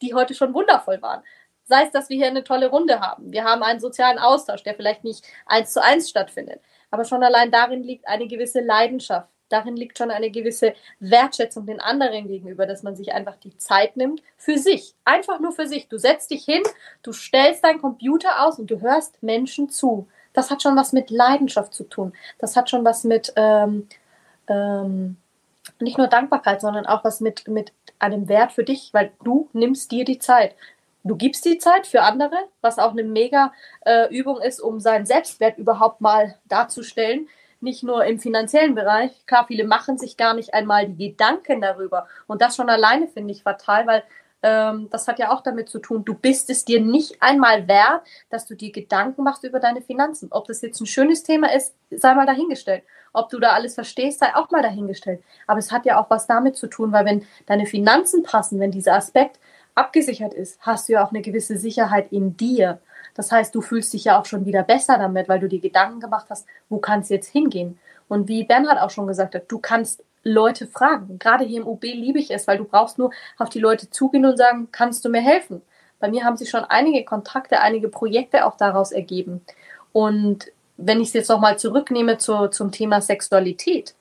die 0.01 0.13
heute 0.13 0.33
schon 0.33 0.53
wundervoll 0.53 1.01
waren. 1.01 1.23
Sei 1.67 1.83
es, 1.83 1.91
dass 1.91 2.09
wir 2.09 2.17
hier 2.17 2.27
eine 2.27 2.43
tolle 2.43 2.69
Runde 2.69 2.99
haben. 2.99 3.31
Wir 3.31 3.43
haben 3.43 3.63
einen 3.63 3.79
sozialen 3.79 4.19
Austausch, 4.19 4.63
der 4.63 4.75
vielleicht 4.75 5.03
nicht 5.03 5.25
eins 5.45 5.73
zu 5.73 5.83
eins 5.83 6.09
stattfindet. 6.09 6.61
Aber 6.91 7.05
schon 7.05 7.23
allein 7.23 7.51
darin 7.51 7.83
liegt 7.83 8.07
eine 8.07 8.27
gewisse 8.27 8.61
Leidenschaft. 8.61 9.29
Darin 9.49 9.75
liegt 9.75 9.97
schon 9.97 10.11
eine 10.11 10.31
gewisse 10.31 10.73
Wertschätzung 10.99 11.65
den 11.65 11.79
anderen 11.79 12.27
gegenüber, 12.27 12.65
dass 12.65 12.83
man 12.83 12.95
sich 12.95 13.13
einfach 13.13 13.35
die 13.35 13.57
Zeit 13.57 13.95
nimmt 13.95 14.21
für 14.37 14.57
sich. 14.57 14.95
Einfach 15.05 15.39
nur 15.39 15.51
für 15.51 15.67
sich. 15.67 15.87
Du 15.87 15.97
setzt 15.97 16.31
dich 16.31 16.45
hin, 16.45 16.63
du 17.03 17.13
stellst 17.13 17.63
deinen 17.63 17.81
Computer 17.81 18.43
aus 18.43 18.57
und 18.59 18.69
du 18.71 18.81
hörst 18.81 19.21
Menschen 19.21 19.69
zu. 19.69 20.07
Das 20.33 20.49
hat 20.51 20.63
schon 20.63 20.75
was 20.75 20.93
mit 20.93 21.09
Leidenschaft 21.09 21.73
zu 21.73 21.83
tun. 21.83 22.13
Das 22.39 22.55
hat 22.55 22.69
schon 22.69 22.83
was 22.85 23.03
mit 23.03 23.33
ähm, 23.35 23.87
ähm, 24.47 25.17
nicht 25.79 25.97
nur 25.97 26.07
Dankbarkeit, 26.07 26.61
sondern 26.61 26.85
auch 26.85 27.03
was 27.03 27.21
mit, 27.21 27.47
mit 27.47 27.71
einem 27.99 28.27
Wert 28.27 28.51
für 28.51 28.63
dich, 28.63 28.93
weil 28.93 29.11
du 29.23 29.49
nimmst 29.53 29.91
dir 29.91 30.05
die 30.05 30.19
Zeit 30.19 30.55
du 31.05 31.15
gibst 31.15 31.45
die 31.45 31.57
Zeit 31.57 31.87
für 31.87 32.01
andere, 32.01 32.35
was 32.61 32.79
auch 32.79 32.91
eine 32.91 33.03
mega 33.03 33.53
äh, 33.85 34.13
Übung 34.13 34.41
ist, 34.41 34.59
um 34.59 34.79
seinen 34.79 35.05
Selbstwert 35.05 35.57
überhaupt 35.57 36.01
mal 36.01 36.35
darzustellen. 36.45 37.27
Nicht 37.61 37.83
nur 37.83 38.03
im 38.05 38.19
finanziellen 38.19 38.75
Bereich. 38.75 39.25
Klar, 39.25 39.45
viele 39.47 39.65
machen 39.65 39.97
sich 39.97 40.17
gar 40.17 40.33
nicht 40.33 40.53
einmal 40.53 40.87
die 40.87 41.09
Gedanken 41.09 41.61
darüber. 41.61 42.07
Und 42.27 42.41
das 42.41 42.55
schon 42.55 42.69
alleine 42.69 43.07
finde 43.07 43.33
ich 43.33 43.43
fatal, 43.43 43.87
weil 43.87 44.03
ähm, 44.43 44.89
das 44.91 45.07
hat 45.07 45.17
ja 45.17 45.31
auch 45.31 45.41
damit 45.41 45.69
zu 45.69 45.79
tun, 45.79 46.05
du 46.05 46.13
bist 46.13 46.49
es 46.49 46.65
dir 46.65 46.79
nicht 46.79 47.21
einmal 47.21 47.67
wert, 47.67 48.01
dass 48.29 48.45
du 48.45 48.55
dir 48.55 48.71
Gedanken 48.71 49.23
machst 49.23 49.43
über 49.43 49.59
deine 49.59 49.81
Finanzen. 49.81 50.27
Ob 50.31 50.45
das 50.47 50.61
jetzt 50.61 50.79
ein 50.81 50.85
schönes 50.85 51.23
Thema 51.23 51.51
ist, 51.53 51.73
sei 51.89 52.13
mal 52.13 52.27
dahingestellt. 52.27 52.83
Ob 53.13 53.29
du 53.29 53.39
da 53.39 53.51
alles 53.51 53.75
verstehst, 53.75 54.19
sei 54.19 54.35
auch 54.35 54.51
mal 54.51 54.61
dahingestellt. 54.61 55.23
Aber 55.47 55.59
es 55.59 55.71
hat 55.71 55.85
ja 55.85 55.99
auch 55.99 56.09
was 56.09 56.27
damit 56.27 56.57
zu 56.57 56.67
tun, 56.67 56.91
weil 56.91 57.05
wenn 57.05 57.25
deine 57.45 57.65
Finanzen 57.65 58.23
passen, 58.23 58.59
wenn 58.59 58.71
dieser 58.71 58.93
Aspekt 58.93 59.39
abgesichert 59.75 60.33
ist, 60.33 60.59
hast 60.61 60.87
du 60.87 60.93
ja 60.93 61.05
auch 61.05 61.11
eine 61.11 61.21
gewisse 61.21 61.57
Sicherheit 61.57 62.11
in 62.11 62.35
dir. 62.37 62.79
Das 63.13 63.31
heißt, 63.31 63.53
du 63.53 63.61
fühlst 63.61 63.93
dich 63.93 64.05
ja 64.05 64.19
auch 64.19 64.25
schon 64.25 64.45
wieder 64.45 64.63
besser 64.63 64.97
damit, 64.97 65.29
weil 65.29 65.39
du 65.39 65.47
dir 65.47 65.59
Gedanken 65.59 65.99
gemacht 65.99 66.27
hast, 66.29 66.45
wo 66.69 66.79
kann 66.79 67.01
es 67.01 67.09
jetzt 67.09 67.29
hingehen? 67.29 67.79
Und 68.07 68.27
wie 68.27 68.43
Bernhard 68.43 68.81
auch 68.81 68.89
schon 68.89 69.07
gesagt 69.07 69.35
hat, 69.35 69.43
du 69.47 69.59
kannst 69.59 70.03
Leute 70.23 70.67
fragen. 70.67 71.19
Gerade 71.19 71.45
hier 71.45 71.61
im 71.61 71.67
UB 71.67 71.83
liebe 71.83 72.19
ich 72.19 72.31
es, 72.31 72.47
weil 72.47 72.57
du 72.57 72.65
brauchst 72.65 72.97
nur 72.97 73.11
auf 73.37 73.49
die 73.49 73.59
Leute 73.59 73.89
zugehen 73.89 74.25
und 74.25 74.37
sagen, 74.37 74.69
kannst 74.71 75.05
du 75.05 75.09
mir 75.09 75.21
helfen? 75.21 75.61
Bei 75.99 76.09
mir 76.09 76.23
haben 76.23 76.35
sich 76.35 76.49
schon 76.49 76.65
einige 76.65 77.05
Kontakte, 77.05 77.61
einige 77.61 77.89
Projekte 77.89 78.45
auch 78.45 78.57
daraus 78.57 78.91
ergeben. 78.91 79.41
Und 79.93 80.51
wenn 80.77 80.99
ich 80.99 81.09
es 81.09 81.13
jetzt 81.13 81.29
nochmal 81.29 81.57
zurücknehme 81.57 82.17
zu, 82.17 82.47
zum 82.47 82.71
Thema 82.71 83.01
Sexualität, 83.01 83.95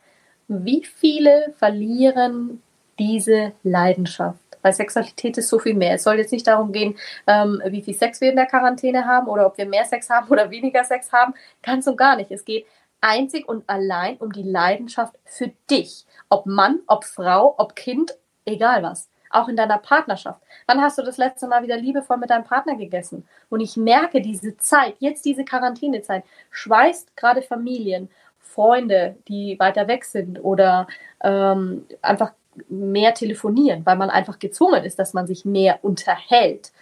wie 0.49 0.85
viele 0.85 1.55
verlieren 1.59 2.63
diese 2.99 3.53
Leidenschaft? 3.63 4.39
Weil 4.63 4.73
Sexualität 4.73 5.37
ist 5.37 5.49
so 5.49 5.59
viel 5.59 5.75
mehr. 5.75 5.95
Es 5.95 6.05
soll 6.05 6.17
jetzt 6.17 6.33
nicht 6.33 6.47
darum 6.47 6.73
gehen, 6.73 6.97
ähm, 7.27 7.61
wie 7.67 7.83
viel 7.83 7.95
Sex 7.95 8.21
wir 8.21 8.31
in 8.31 8.37
der 8.37 8.47
Quarantäne 8.47 9.05
haben 9.05 9.29
oder 9.29 9.47
ob 9.47 9.59
wir 9.59 9.67
mehr 9.67 9.85
Sex 9.85 10.09
haben 10.09 10.29
oder 10.31 10.51
weniger 10.51 10.85
Sex 10.85 11.13
haben. 11.13 11.35
Ganz 11.63 11.87
und 11.87 11.97
gar 11.97 12.17
nicht. 12.17 12.31
Es 12.31 12.45
geht 12.45 12.67
einzig 13.01 13.47
und 13.47 13.69
allein 13.69 14.17
um 14.17 14.33
die 14.33 14.43
Leidenschaft 14.43 15.15
für 15.25 15.53
dich. 15.71 16.07
Ob 16.31 16.47
Mann, 16.47 16.81
ob 16.87 17.05
Frau, 17.05 17.55
ob 17.59 17.77
Kind, 17.77 18.17
egal 18.47 18.83
was. 18.83 19.11
Auch 19.29 19.49
in 19.49 19.57
deiner 19.57 19.79
Partnerschaft. 19.79 20.41
Wann 20.67 20.81
hast 20.81 20.97
du 20.97 21.03
das 21.03 21.19
letzte 21.19 21.47
Mal 21.47 21.63
wieder 21.63 21.77
liebevoll 21.77 22.17
mit 22.17 22.31
deinem 22.31 22.45
Partner 22.45 22.77
gegessen? 22.77 23.29
Und 23.51 23.61
ich 23.61 23.77
merke, 23.77 24.23
diese 24.23 24.57
Zeit, 24.57 24.95
jetzt 25.01 25.25
diese 25.25 25.45
Quarantänezeit, 25.45 26.25
schweißt 26.51 27.17
gerade 27.17 27.43
Familien, 27.43 28.09
Freunde, 28.39 29.17
die 29.29 29.59
weiter 29.59 29.89
weg 29.89 30.05
sind 30.05 30.43
oder 30.43 30.87
ähm, 31.23 31.85
einfach 32.01 32.33
mehr 32.69 33.15
telefonieren, 33.15 33.85
weil 33.85 33.97
man 33.97 34.11
einfach 34.11 34.39
gezwungen 34.39 34.85
ist, 34.85 34.99
dass 34.99 35.15
man 35.15 35.27
sich 35.27 35.45
mehr 35.45 35.79
unterhält, 35.83 36.73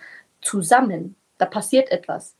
zusammen. 0.40 1.16
Da 1.38 1.46
passiert 1.46 1.90
etwas. 1.90 2.34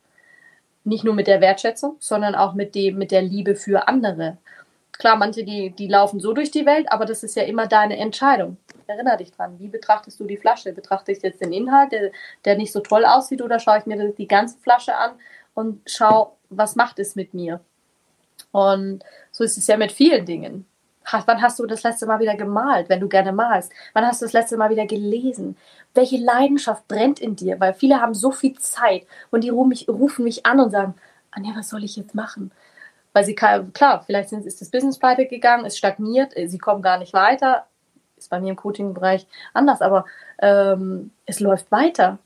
Nicht 0.83 1.03
nur 1.03 1.13
mit 1.13 1.27
der 1.27 1.41
Wertschätzung, 1.41 1.95
sondern 1.99 2.35
auch 2.35 2.53
mit 2.53 2.75
dem, 2.75 2.97
mit 2.97 3.11
der 3.11 3.21
Liebe 3.21 3.55
für 3.55 3.87
andere. 3.87 4.37
Klar, 4.91 5.15
manche, 5.15 5.43
die, 5.43 5.71
die 5.71 5.87
laufen 5.87 6.19
so 6.19 6.33
durch 6.33 6.51
die 6.51 6.65
Welt, 6.65 6.91
aber 6.91 7.05
das 7.05 7.23
ist 7.23 7.35
ja 7.35 7.43
immer 7.43 7.67
deine 7.67 7.97
Entscheidung. 7.97 8.57
Erinner 8.85 9.17
dich 9.17 9.31
dran. 9.31 9.57
Wie 9.59 9.69
betrachtest 9.69 10.19
du 10.19 10.25
die 10.25 10.37
Flasche? 10.37 10.73
Betrachte 10.73 11.11
ich 11.11 11.21
jetzt 11.21 11.41
den 11.41 11.53
Inhalt, 11.53 11.91
der, 11.91 12.11
der 12.45 12.57
nicht 12.57 12.71
so 12.71 12.81
toll 12.81 13.05
aussieht, 13.05 13.41
oder 13.41 13.59
schaue 13.59 13.79
ich 13.79 13.85
mir 13.85 14.11
die 14.11 14.27
ganze 14.27 14.57
Flasche 14.59 14.95
an 14.95 15.11
und 15.53 15.81
schaue, 15.89 16.33
was 16.49 16.75
macht 16.75 16.99
es 16.99 17.15
mit 17.15 17.33
mir? 17.33 17.61
Und 18.51 19.03
so 19.31 19.43
ist 19.43 19.57
es 19.57 19.67
ja 19.67 19.77
mit 19.77 19.91
vielen 19.91 20.25
Dingen. 20.25 20.67
Wann 21.11 21.41
hast 21.41 21.59
du 21.59 21.65
das 21.65 21.83
letzte 21.83 22.05
Mal 22.05 22.19
wieder 22.19 22.35
gemalt, 22.35 22.89
wenn 22.89 22.99
du 22.99 23.07
gerne 23.07 23.31
malst? 23.31 23.71
Wann 23.93 24.05
hast 24.05 24.21
du 24.21 24.25
das 24.25 24.33
letzte 24.33 24.57
Mal 24.57 24.69
wieder 24.69 24.85
gelesen? 24.85 25.57
Welche 25.93 26.17
Leidenschaft 26.17 26.87
brennt 26.87 27.19
in 27.19 27.35
dir? 27.35 27.59
Weil 27.59 27.73
viele 27.73 28.01
haben 28.01 28.13
so 28.13 28.31
viel 28.31 28.57
Zeit 28.59 29.05
und 29.29 29.43
die 29.43 29.49
rufen 29.49 30.23
mich, 30.23 30.45
an 30.45 30.59
und 30.59 30.71
sagen, 30.71 30.95
Anja, 31.31 31.53
was 31.55 31.69
soll 31.69 31.83
ich 31.83 31.95
jetzt 31.95 32.15
machen? 32.15 32.51
Weil 33.13 33.25
sie, 33.25 33.35
klar, 33.35 34.03
vielleicht 34.05 34.31
ist 34.31 34.61
das 34.61 34.69
Business 34.69 34.97
pleite 34.97 35.27
gegangen, 35.27 35.65
es 35.65 35.77
stagniert, 35.77 36.35
äh, 36.35 36.47
sie 36.47 36.57
kommen 36.57 36.81
gar 36.81 36.97
nicht 36.97 37.13
weiter. 37.13 37.67
ist 38.17 38.29
bei 38.29 38.39
mir 38.39 38.49
im 38.49 38.55
Coaching-Bereich 38.55 39.27
anders, 39.53 39.81
aber 39.81 40.05
ähm, 40.41 41.11
es 41.25 41.39
läuft 41.39 41.71
weiter. 41.71 42.17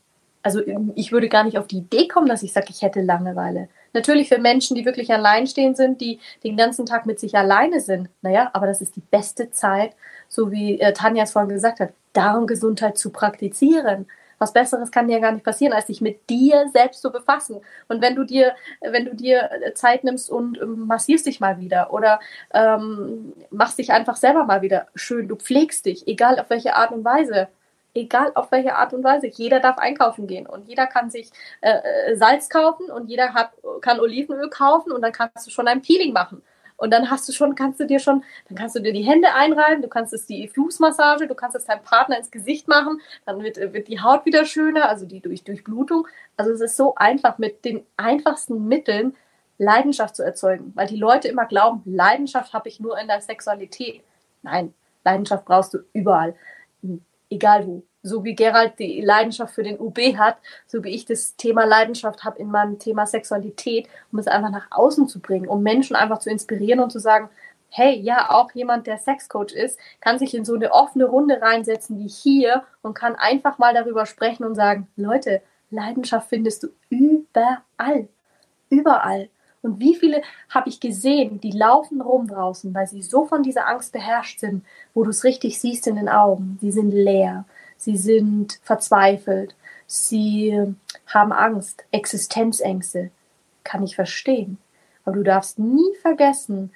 Also 0.42 0.62
ich 0.94 1.12
würde 1.12 1.28
gar 1.28 1.44
nicht 1.44 1.58
auf 1.58 1.66
die 1.66 1.78
Idee 1.78 2.08
kommen, 2.08 2.28
dass 2.28 2.42
ich 2.42 2.52
sage, 2.52 2.68
ich 2.70 2.82
hätte 2.82 3.02
Langeweile. 3.02 3.68
Natürlich 3.98 4.28
für 4.28 4.38
Menschen, 4.38 4.76
die 4.76 4.84
wirklich 4.84 5.12
alleinstehend 5.12 5.76
sind, 5.76 6.00
die 6.00 6.20
den 6.44 6.56
ganzen 6.56 6.86
Tag 6.86 7.04
mit 7.04 7.18
sich 7.18 7.36
alleine 7.36 7.80
sind. 7.80 8.08
Naja, 8.22 8.48
aber 8.52 8.68
das 8.68 8.80
ist 8.80 8.94
die 8.94 9.02
beste 9.10 9.50
Zeit, 9.50 9.96
so 10.28 10.52
wie 10.52 10.80
äh, 10.80 10.92
Tanja 10.92 11.24
es 11.24 11.32
vorhin 11.32 11.48
gesagt 11.48 11.80
hat, 11.80 11.90
Darmgesundheit 12.12 12.96
zu 12.96 13.10
praktizieren. 13.10 14.06
Was 14.38 14.52
Besseres 14.52 14.92
kann 14.92 15.08
dir 15.08 15.18
gar 15.18 15.32
nicht 15.32 15.44
passieren, 15.44 15.72
als 15.72 15.88
sich 15.88 16.00
mit 16.00 16.30
dir 16.30 16.70
selbst 16.72 17.02
zu 17.02 17.10
befassen. 17.10 17.56
Und 17.88 18.00
wenn 18.00 18.14
du 18.14 18.22
dir, 18.22 18.54
wenn 18.80 19.04
du 19.04 19.16
dir 19.16 19.50
Zeit 19.74 20.04
nimmst 20.04 20.30
und 20.30 20.62
ähm, 20.62 20.86
massierst 20.86 21.26
dich 21.26 21.40
mal 21.40 21.58
wieder 21.58 21.92
oder 21.92 22.20
ähm, 22.54 23.32
machst 23.50 23.80
dich 23.80 23.90
einfach 23.90 24.14
selber 24.14 24.44
mal 24.44 24.62
wieder 24.62 24.86
schön, 24.94 25.26
du 25.26 25.34
pflegst 25.34 25.86
dich, 25.86 26.06
egal 26.06 26.38
auf 26.38 26.50
welche 26.50 26.76
Art 26.76 26.92
und 26.92 27.04
Weise 27.04 27.48
egal 27.98 28.32
auf 28.34 28.50
welche 28.50 28.74
Art 28.74 28.92
und 28.92 29.04
Weise. 29.04 29.26
Jeder 29.26 29.60
darf 29.60 29.78
einkaufen 29.78 30.26
gehen 30.26 30.46
und 30.46 30.68
jeder 30.68 30.86
kann 30.86 31.10
sich 31.10 31.30
äh, 31.60 32.10
äh, 32.10 32.16
Salz 32.16 32.48
kaufen 32.48 32.90
und 32.90 33.08
jeder 33.08 33.34
hat, 33.34 33.52
kann 33.80 34.00
Olivenöl 34.00 34.48
kaufen 34.50 34.92
und 34.92 35.02
dann 35.02 35.12
kannst 35.12 35.46
du 35.46 35.50
schon 35.50 35.68
ein 35.68 35.82
Peeling 35.82 36.12
machen. 36.12 36.42
Und 36.76 36.92
dann 36.92 37.10
hast 37.10 37.28
du 37.28 37.32
schon, 37.32 37.56
kannst 37.56 37.80
du 37.80 37.86
dir 37.86 37.98
schon, 37.98 38.22
dann 38.48 38.56
kannst 38.56 38.76
du 38.76 38.80
dir 38.80 38.92
die 38.92 39.02
Hände 39.02 39.34
einreiben, 39.34 39.82
du 39.82 39.88
kannst 39.88 40.12
es 40.12 40.26
die 40.26 40.46
Fußmassage, 40.46 41.26
du 41.26 41.34
kannst 41.34 41.56
es 41.56 41.64
deinem 41.64 41.82
Partner 41.82 42.16
ins 42.16 42.30
Gesicht 42.30 42.68
machen, 42.68 43.00
dann 43.26 43.42
wird, 43.42 43.56
wird 43.56 43.88
die 43.88 44.00
Haut 44.00 44.24
wieder 44.24 44.44
schöner, 44.44 44.88
also 44.88 45.04
die 45.04 45.20
durch 45.20 45.42
Durchblutung. 45.42 46.06
Also 46.36 46.52
es 46.52 46.60
ist 46.60 46.76
so 46.76 46.94
einfach, 46.94 47.38
mit 47.38 47.64
den 47.64 47.84
einfachsten 47.96 48.68
Mitteln 48.68 49.16
Leidenschaft 49.58 50.14
zu 50.14 50.22
erzeugen. 50.22 50.70
Weil 50.76 50.86
die 50.86 50.96
Leute 50.96 51.26
immer 51.26 51.46
glauben, 51.46 51.82
Leidenschaft 51.84 52.52
habe 52.52 52.68
ich 52.68 52.78
nur 52.78 52.96
in 52.96 53.08
der 53.08 53.22
Sexualität. 53.22 54.02
Nein, 54.42 54.72
Leidenschaft 55.04 55.44
brauchst 55.46 55.74
du 55.74 55.78
überall 55.92 56.36
egal 57.30 57.66
wo. 57.66 57.82
So 58.02 58.24
wie 58.24 58.34
Gerald 58.34 58.78
die 58.78 59.00
Leidenschaft 59.00 59.54
für 59.54 59.62
den 59.62 59.78
UB 59.78 59.98
hat, 60.16 60.38
so 60.66 60.84
wie 60.84 60.90
ich 60.90 61.04
das 61.04 61.36
Thema 61.36 61.64
Leidenschaft 61.64 62.24
habe 62.24 62.38
in 62.38 62.50
meinem 62.50 62.78
Thema 62.78 63.06
Sexualität, 63.06 63.88
um 64.12 64.18
es 64.18 64.28
einfach 64.28 64.50
nach 64.50 64.68
außen 64.70 65.08
zu 65.08 65.20
bringen, 65.20 65.48
um 65.48 65.62
Menschen 65.62 65.96
einfach 65.96 66.18
zu 66.18 66.30
inspirieren 66.30 66.80
und 66.80 66.92
zu 66.92 67.00
sagen, 67.00 67.28
hey, 67.70 67.98
ja, 67.98 68.30
auch 68.30 68.52
jemand, 68.52 68.86
der 68.86 68.98
Sexcoach 68.98 69.52
ist, 69.52 69.78
kann 70.00 70.18
sich 70.18 70.34
in 70.34 70.44
so 70.44 70.54
eine 70.54 70.72
offene 70.72 71.04
Runde 71.04 71.40
reinsetzen 71.40 71.98
wie 71.98 72.08
hier 72.08 72.64
und 72.82 72.94
kann 72.94 73.14
einfach 73.16 73.58
mal 73.58 73.74
darüber 73.74 74.06
sprechen 74.06 74.44
und 74.44 74.54
sagen, 74.54 74.88
Leute, 74.96 75.42
Leidenschaft 75.70 76.28
findest 76.28 76.62
du 76.62 76.68
überall. 76.88 78.08
Überall. 78.70 79.28
Und 79.60 79.80
wie 79.80 79.96
viele 79.96 80.22
habe 80.48 80.68
ich 80.68 80.80
gesehen, 80.80 81.40
die 81.40 81.50
laufen 81.50 82.00
rum 82.00 82.28
draußen, 82.28 82.72
weil 82.74 82.86
sie 82.86 83.02
so 83.02 83.26
von 83.26 83.42
dieser 83.42 83.66
Angst 83.66 83.92
beherrscht 83.92 84.40
sind, 84.40 84.64
wo 84.94 85.02
du 85.02 85.10
es 85.10 85.24
richtig 85.24 85.60
siehst 85.60 85.86
in 85.86 85.96
den 85.96 86.08
Augen. 86.08 86.58
Sie 86.60 86.70
sind 86.70 86.92
leer, 86.92 87.44
sie 87.78 87.96
sind 87.96 88.60
verzweifelt, 88.62 89.54
sie 89.86 90.74
haben 91.06 91.32
Angst, 91.32 91.84
Existenzängste. 91.90 93.10
Kann 93.64 93.82
ich 93.82 93.94
verstehen. 93.96 94.58
Aber 95.04 95.16
du 95.16 95.22
darfst 95.22 95.58
nie 95.58 95.94
vergessen, 96.02 96.70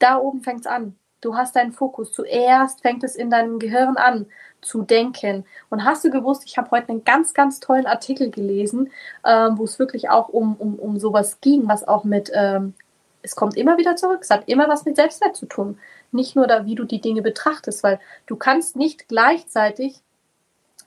da 0.00 0.18
oben 0.18 0.42
fängt 0.42 0.60
es 0.60 0.66
an. 0.66 0.96
Du 1.20 1.36
hast 1.36 1.54
deinen 1.54 1.72
Fokus. 1.72 2.12
Zuerst 2.12 2.80
fängt 2.80 3.04
es 3.04 3.14
in 3.14 3.30
deinem 3.30 3.58
Gehirn 3.58 3.96
an 3.96 4.26
zu 4.62 4.82
denken. 4.82 5.44
Und 5.68 5.84
hast 5.84 6.04
du 6.04 6.10
gewusst, 6.10 6.42
ich 6.46 6.56
habe 6.58 6.70
heute 6.70 6.88
einen 6.88 7.04
ganz, 7.04 7.34
ganz 7.34 7.60
tollen 7.60 7.86
Artikel 7.86 8.30
gelesen, 8.30 8.90
ähm, 9.24 9.58
wo 9.58 9.64
es 9.64 9.78
wirklich 9.78 10.08
auch 10.08 10.28
um, 10.28 10.56
um, 10.56 10.74
um 10.76 10.98
sowas 10.98 11.40
ging, 11.40 11.68
was 11.68 11.86
auch 11.86 12.04
mit, 12.04 12.30
ähm, 12.34 12.74
es 13.22 13.36
kommt 13.36 13.56
immer 13.56 13.76
wieder 13.76 13.96
zurück, 13.96 14.20
es 14.22 14.30
hat 14.30 14.48
immer 14.48 14.68
was 14.68 14.84
mit 14.84 14.96
Selbstwert 14.96 15.36
zu 15.36 15.46
tun. 15.46 15.78
Nicht 16.12 16.36
nur 16.36 16.46
da, 16.46 16.66
wie 16.66 16.74
du 16.74 16.84
die 16.84 17.00
Dinge 17.00 17.22
betrachtest, 17.22 17.82
weil 17.82 18.00
du 18.26 18.36
kannst 18.36 18.76
nicht 18.76 19.08
gleichzeitig 19.08 20.02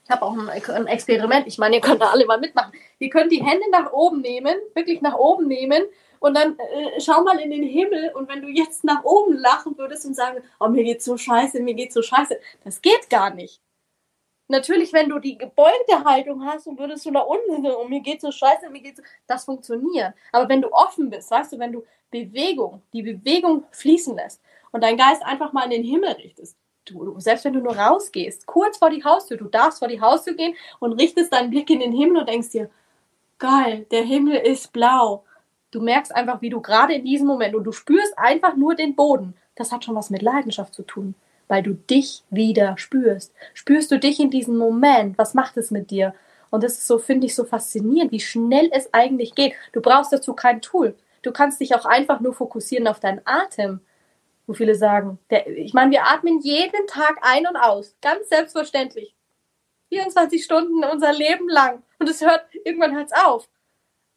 ich 0.04 0.10
habe 0.10 0.22
auch 0.22 0.36
ein, 0.36 0.86
Experiment. 0.86 1.46
Ich 1.46 1.56
meine, 1.56 1.76
ihr 1.76 1.80
könnt 1.80 2.02
da 2.02 2.10
alle 2.10 2.26
mal 2.26 2.38
mitmachen. 2.38 2.72
Ihr 2.98 3.08
könnt 3.08 3.32
die 3.32 3.42
Hände 3.42 3.64
nach 3.70 3.90
oben 3.90 4.20
nehmen, 4.20 4.54
wirklich 4.74 5.00
nach 5.00 5.14
oben 5.14 5.48
nehmen 5.48 5.82
und 6.24 6.34
dann 6.34 6.58
äh, 6.58 7.00
schau 7.00 7.22
mal 7.22 7.38
in 7.38 7.50
den 7.50 7.62
Himmel 7.62 8.12
und 8.14 8.28
wenn 8.28 8.42
du 8.42 8.48
jetzt 8.48 8.84
nach 8.84 9.04
oben 9.04 9.36
lachen 9.36 9.76
würdest 9.78 10.04
und 10.04 10.14
sagen, 10.14 10.42
oh, 10.60 10.68
mir 10.68 10.84
geht's 10.84 11.04
so 11.04 11.16
scheiße, 11.16 11.60
mir 11.60 11.74
geht's 11.74 11.94
so 11.94 12.02
scheiße, 12.02 12.38
das 12.64 12.82
geht 12.82 13.08
gar 13.08 13.34
nicht. 13.34 13.60
Natürlich, 14.48 14.92
wenn 14.92 15.08
du 15.08 15.18
die 15.18 15.38
gebeugte 15.38 16.04
Haltung 16.04 16.44
hast 16.44 16.66
und 16.66 16.78
würdest 16.78 17.06
du 17.06 17.10
nach 17.10 17.24
unten 17.24 17.66
und 17.66 17.66
oh, 17.66 17.88
mir 17.88 18.00
geht's 18.00 18.22
so 18.22 18.30
scheiße, 18.30 18.68
mir 18.70 18.80
geht's 18.80 18.98
so, 18.98 19.02
das 19.26 19.44
funktioniert. 19.44 20.12
Aber 20.32 20.48
wenn 20.50 20.60
du 20.60 20.70
offen 20.70 21.08
bist, 21.08 21.30
weißt 21.30 21.52
du, 21.52 21.58
wenn 21.58 21.72
du 21.72 21.84
Bewegung, 22.10 22.82
die 22.92 23.02
Bewegung 23.02 23.64
fließen 23.70 24.14
lässt 24.14 24.40
und 24.74 24.82
dein 24.82 24.96
Geist 24.96 25.24
einfach 25.24 25.52
mal 25.52 25.64
in 25.64 25.70
den 25.70 25.84
Himmel 25.84 26.10
richtest, 26.12 26.56
du, 26.84 27.18
selbst 27.20 27.44
wenn 27.44 27.54
du 27.54 27.60
nur 27.60 27.76
rausgehst, 27.76 28.46
kurz 28.46 28.78
vor 28.78 28.90
die 28.90 29.04
Haustür, 29.04 29.36
du 29.36 29.46
darfst 29.46 29.78
vor 29.78 29.88
die 29.88 30.00
Haustür 30.00 30.34
gehen 30.34 30.54
und 30.80 30.92
richtest 30.94 31.32
deinen 31.32 31.50
Blick 31.50 31.70
in 31.70 31.80
den 31.80 31.92
Himmel 31.92 32.18
und 32.18 32.28
denkst 32.28 32.50
dir, 32.50 32.68
geil, 33.38 33.86
der 33.90 34.02
Himmel 34.02 34.36
ist 34.36 34.72
blau. 34.72 35.24
Du 35.70 35.80
merkst 35.80 36.14
einfach, 36.14 36.42
wie 36.42 36.50
du 36.50 36.60
gerade 36.60 36.94
in 36.94 37.04
diesem 37.04 37.26
Moment 37.26 37.54
und 37.54 37.64
du 37.64 37.72
spürst 37.72 38.18
einfach 38.18 38.56
nur 38.56 38.74
den 38.74 38.94
Boden. 38.96 39.34
Das 39.54 39.72
hat 39.72 39.84
schon 39.84 39.94
was 39.94 40.10
mit 40.10 40.22
Leidenschaft 40.22 40.74
zu 40.74 40.82
tun 40.82 41.14
weil 41.48 41.62
du 41.62 41.74
dich 41.74 42.22
wieder 42.30 42.76
spürst. 42.78 43.32
Spürst 43.52 43.90
du 43.90 43.98
dich 43.98 44.20
in 44.20 44.30
diesem 44.30 44.56
Moment? 44.56 45.18
Was 45.18 45.34
macht 45.34 45.56
es 45.56 45.70
mit 45.70 45.90
dir? 45.90 46.14
Und 46.50 46.62
das 46.62 46.74
ist 46.74 46.86
so, 46.86 46.98
finde 46.98 47.26
ich, 47.26 47.34
so 47.34 47.44
faszinierend, 47.44 48.12
wie 48.12 48.20
schnell 48.20 48.70
es 48.72 48.92
eigentlich 48.94 49.34
geht. 49.34 49.54
Du 49.72 49.80
brauchst 49.80 50.12
dazu 50.12 50.34
kein 50.34 50.60
Tool. 50.60 50.94
Du 51.22 51.32
kannst 51.32 51.60
dich 51.60 51.74
auch 51.74 51.84
einfach 51.84 52.20
nur 52.20 52.34
fokussieren 52.34 52.86
auf 52.86 53.00
deinen 53.00 53.20
Atem. 53.24 53.80
Wo 54.46 54.52
viele 54.52 54.74
sagen, 54.74 55.18
der, 55.30 55.46
ich 55.46 55.72
meine, 55.72 55.90
wir 55.90 56.06
atmen 56.06 56.40
jeden 56.40 56.86
Tag 56.86 57.18
ein 57.22 57.46
und 57.46 57.56
aus. 57.56 57.96
Ganz 58.02 58.28
selbstverständlich. 58.28 59.14
24 59.88 60.44
Stunden 60.44 60.84
unser 60.84 61.12
Leben 61.12 61.48
lang. 61.48 61.82
Und 61.98 62.10
es 62.10 62.20
hört, 62.20 62.44
irgendwann 62.64 62.94
hört 62.94 63.06
es 63.06 63.24
auf. 63.24 63.48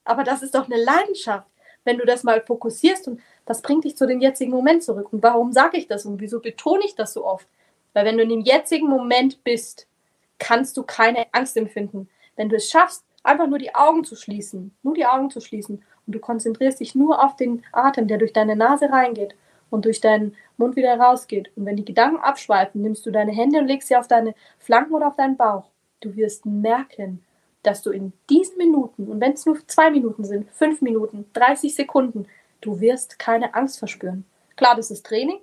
Aber 0.03 0.24
das 0.24 0.41
ist 0.41 0.55
doch 0.55 0.65
eine 0.65 0.81
Leidenschaft. 0.81 1.48
Wenn 1.84 1.98
du 1.98 2.05
das 2.05 2.24
mal 2.24 2.41
fokussierst 2.41 3.07
und 3.07 3.22
das 3.46 3.62
bringt 3.62 3.86
dich 3.86 3.96
zu 3.96 4.05
dem 4.05 4.19
jetzigen 4.19 4.51
Moment 4.51 4.84
zurück. 4.84 5.13
Und 5.13 5.24
warum 5.24 5.53
sage 5.53 5.77
ich 5.77 5.88
das 5.88 6.05
und 6.05 6.19
wieso 6.19 6.41
betone 6.41 6.84
ich 6.84 6.96
das 6.96 7.13
so 7.13 7.25
oft? 7.25 7.48
Weil 7.93 8.05
wenn 8.05 8.17
du 8.17 8.24
in 8.24 8.29
dem 8.29 8.41
jetzigen 8.41 8.89
Moment 8.89 9.43
bist, 9.43 9.88
kannst 10.38 10.75
du 10.75 10.84
keine 10.84 11.27
Angst 11.31 11.55
empfinden. 11.55 12.10
Wenn 12.36 12.50
du 12.50 12.57
es 12.57 12.69
schaffst, 12.69 13.05
einfach 13.24 13.48
nur 13.48 13.60
die 13.60 13.74
Augen 13.74 14.03
zu 14.03 14.15
schließen, 14.15 14.75
nur 14.84 14.96
die 14.96 15.05
Augen 15.05 15.29
zu 15.29 15.39
schließen 15.39 15.84
und 16.05 16.13
du 16.13 16.19
konzentrierst 16.19 16.79
dich 16.79 16.96
nur 16.96 17.24
auf 17.24 17.36
den 17.36 17.63
Atem, 17.72 18.07
der 18.07 18.17
durch 18.17 18.34
deine 18.34 18.55
Nase 18.55 18.89
reingeht 18.89 19.36
und 19.70 19.86
durch 19.86 20.02
deinen 20.02 20.36
Mund 20.58 20.76
wieder 20.76 21.00
rausgeht. 21.00 21.52
Und 21.56 21.66
wenn 21.66 21.76
die 21.76 21.86
Gedanken 21.86 22.18
abschweifen, 22.18 22.82
nimmst 22.82 23.06
du 23.06 23.12
deine 23.12 23.32
Hände 23.32 23.60
und 23.60 23.68
legst 23.68 23.88
sie 23.88 23.96
auf 23.96 24.08
deine 24.08 24.34
Flanken 24.60 24.94
oder 24.94 25.08
auf 25.08 25.16
deinen 25.16 25.38
Bauch. 25.38 25.66
Du 26.00 26.16
wirst 26.16 26.46
merken, 26.46 27.24
dass 27.64 27.82
du 27.82 27.92
in 27.92 28.14
diesen 28.30 28.58
Minuten, 28.58 29.08
und 29.08 29.20
wenn 29.20 29.34
es 29.34 29.46
nur 29.46 29.58
zwei 29.68 29.90
Minuten 29.90 30.24
sind, 30.24 30.50
fünf 30.52 30.82
Minuten, 30.82 31.26
30 31.34 31.76
Sekunden, 31.76 32.28
Du 32.62 32.80
wirst 32.80 33.20
keine 33.20 33.54
Angst 33.54 33.80
verspüren. 33.80 34.26
Klar, 34.56 34.76
das 34.76 34.92
ist 34.92 35.06
Training, 35.06 35.40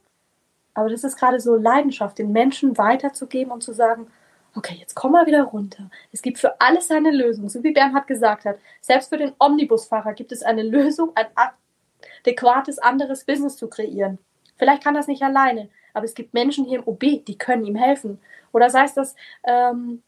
aber 0.74 0.88
das 0.88 1.04
ist 1.04 1.16
gerade 1.16 1.40
so 1.40 1.54
Leidenschaft, 1.54 2.18
den 2.18 2.32
Menschen 2.32 2.76
weiterzugeben 2.76 3.52
und 3.52 3.62
zu 3.62 3.72
sagen, 3.72 4.08
okay, 4.56 4.76
jetzt 4.78 4.94
komm 4.94 5.12
mal 5.12 5.26
wieder 5.26 5.44
runter. 5.44 5.90
Es 6.12 6.22
gibt 6.22 6.38
für 6.38 6.60
alles 6.60 6.90
eine 6.90 7.10
Lösung, 7.10 7.48
so 7.48 7.62
wie 7.62 7.72
Bernhard 7.72 8.06
gesagt 8.06 8.44
hat. 8.44 8.58
Selbst 8.80 9.08
für 9.08 9.18
den 9.18 9.32
Omnibusfahrer 9.38 10.14
gibt 10.14 10.32
es 10.32 10.42
eine 10.42 10.62
Lösung, 10.62 11.12
ein 11.14 11.26
adäquates 12.24 12.78
anderes 12.78 13.24
Business 13.24 13.56
zu 13.56 13.68
kreieren. 13.68 14.18
Vielleicht 14.56 14.82
kann 14.82 14.94
das 14.94 15.08
nicht 15.08 15.22
alleine, 15.22 15.68
aber 15.92 16.04
es 16.04 16.14
gibt 16.14 16.34
Menschen 16.34 16.64
hier 16.64 16.78
im 16.78 16.88
OB, 16.88 17.24
die 17.24 17.38
können 17.38 17.64
ihm 17.64 17.76
helfen. 17.76 18.20
Oder 18.52 18.70
sei 18.70 18.84
es 18.84 18.94
das 18.94 19.16
ähm, 19.44 20.02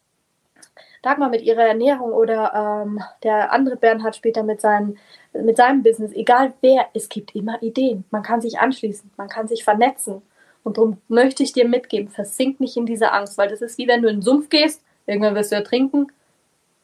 Dagmar 1.03 1.31
mit 1.31 1.43
ihrer 1.43 1.63
Ernährung 1.63 2.13
oder 2.13 2.85
ähm, 2.85 3.01
der 3.23 3.53
andere 3.53 3.77
Bernhard 3.77 4.17
später 4.17 4.43
mit, 4.43 4.61
seinen, 4.61 4.99
mit 5.33 5.57
seinem 5.57 5.83
Business, 5.83 6.13
egal 6.13 6.55
wer, 6.61 6.87
es 6.95 7.09
gibt 7.09 7.35
immer 7.35 7.63
Ideen. 7.63 8.05
Man 8.11 8.23
kann 8.23 8.41
sich 8.41 8.59
anschließen, 8.59 9.11
man 9.17 9.29
kann 9.29 9.49
sich 9.49 9.65
vernetzen. 9.65 10.23
Und 10.65 10.79
darum 10.79 11.01
möchte 11.09 11.43
ich 11.43 11.53
dir 11.53 11.69
mitgeben, 11.69 12.09
versink 12.09 12.59
nicht 12.59 12.77
in 12.77 12.87
diese 12.87 13.13
Angst, 13.13 13.39
weil 13.39 13.49
das 13.49 13.63
ist 13.63 13.79
wie 13.79 13.87
wenn 13.87 14.03
du 14.03 14.09
in 14.09 14.17
den 14.17 14.23
Sumpf 14.23 14.49
gehst, 14.49 14.83
irgendwann 15.07 15.37
wirst 15.37 15.53
du 15.53 15.57
ertrinken 15.57 16.09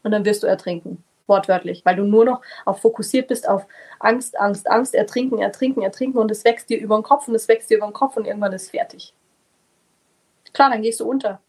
und 0.04 0.10
dann 0.12 0.24
wirst 0.24 0.42
du 0.42 0.46
ertrinken. 0.46 1.02
Wortwörtlich, 1.26 1.84
weil 1.84 1.96
du 1.96 2.04
nur 2.04 2.24
noch 2.24 2.42
auf 2.64 2.80
fokussiert 2.80 3.28
bist 3.28 3.48
auf 3.48 3.66
Angst, 4.00 4.38
Angst, 4.38 4.68
Angst, 4.70 4.94
ertrinken, 4.94 5.38
ertrinken, 5.38 5.82
ertrinken 5.82 6.18
und 6.18 6.30
es 6.30 6.44
wächst 6.44 6.68
dir 6.68 6.80
über 6.80 6.96
den 6.96 7.04
Kopf 7.04 7.28
und 7.28 7.34
es 7.34 7.48
wächst 7.48 7.70
dir 7.70 7.76
über 7.76 7.86
den 7.86 7.92
Kopf 7.92 8.16
und 8.16 8.26
irgendwann 8.26 8.52
ist 8.52 8.70
fertig. 8.70 9.14
Klar, 10.52 10.70
dann 10.70 10.82
gehst 10.82 11.00
du 11.00 11.08
unter. 11.08 11.40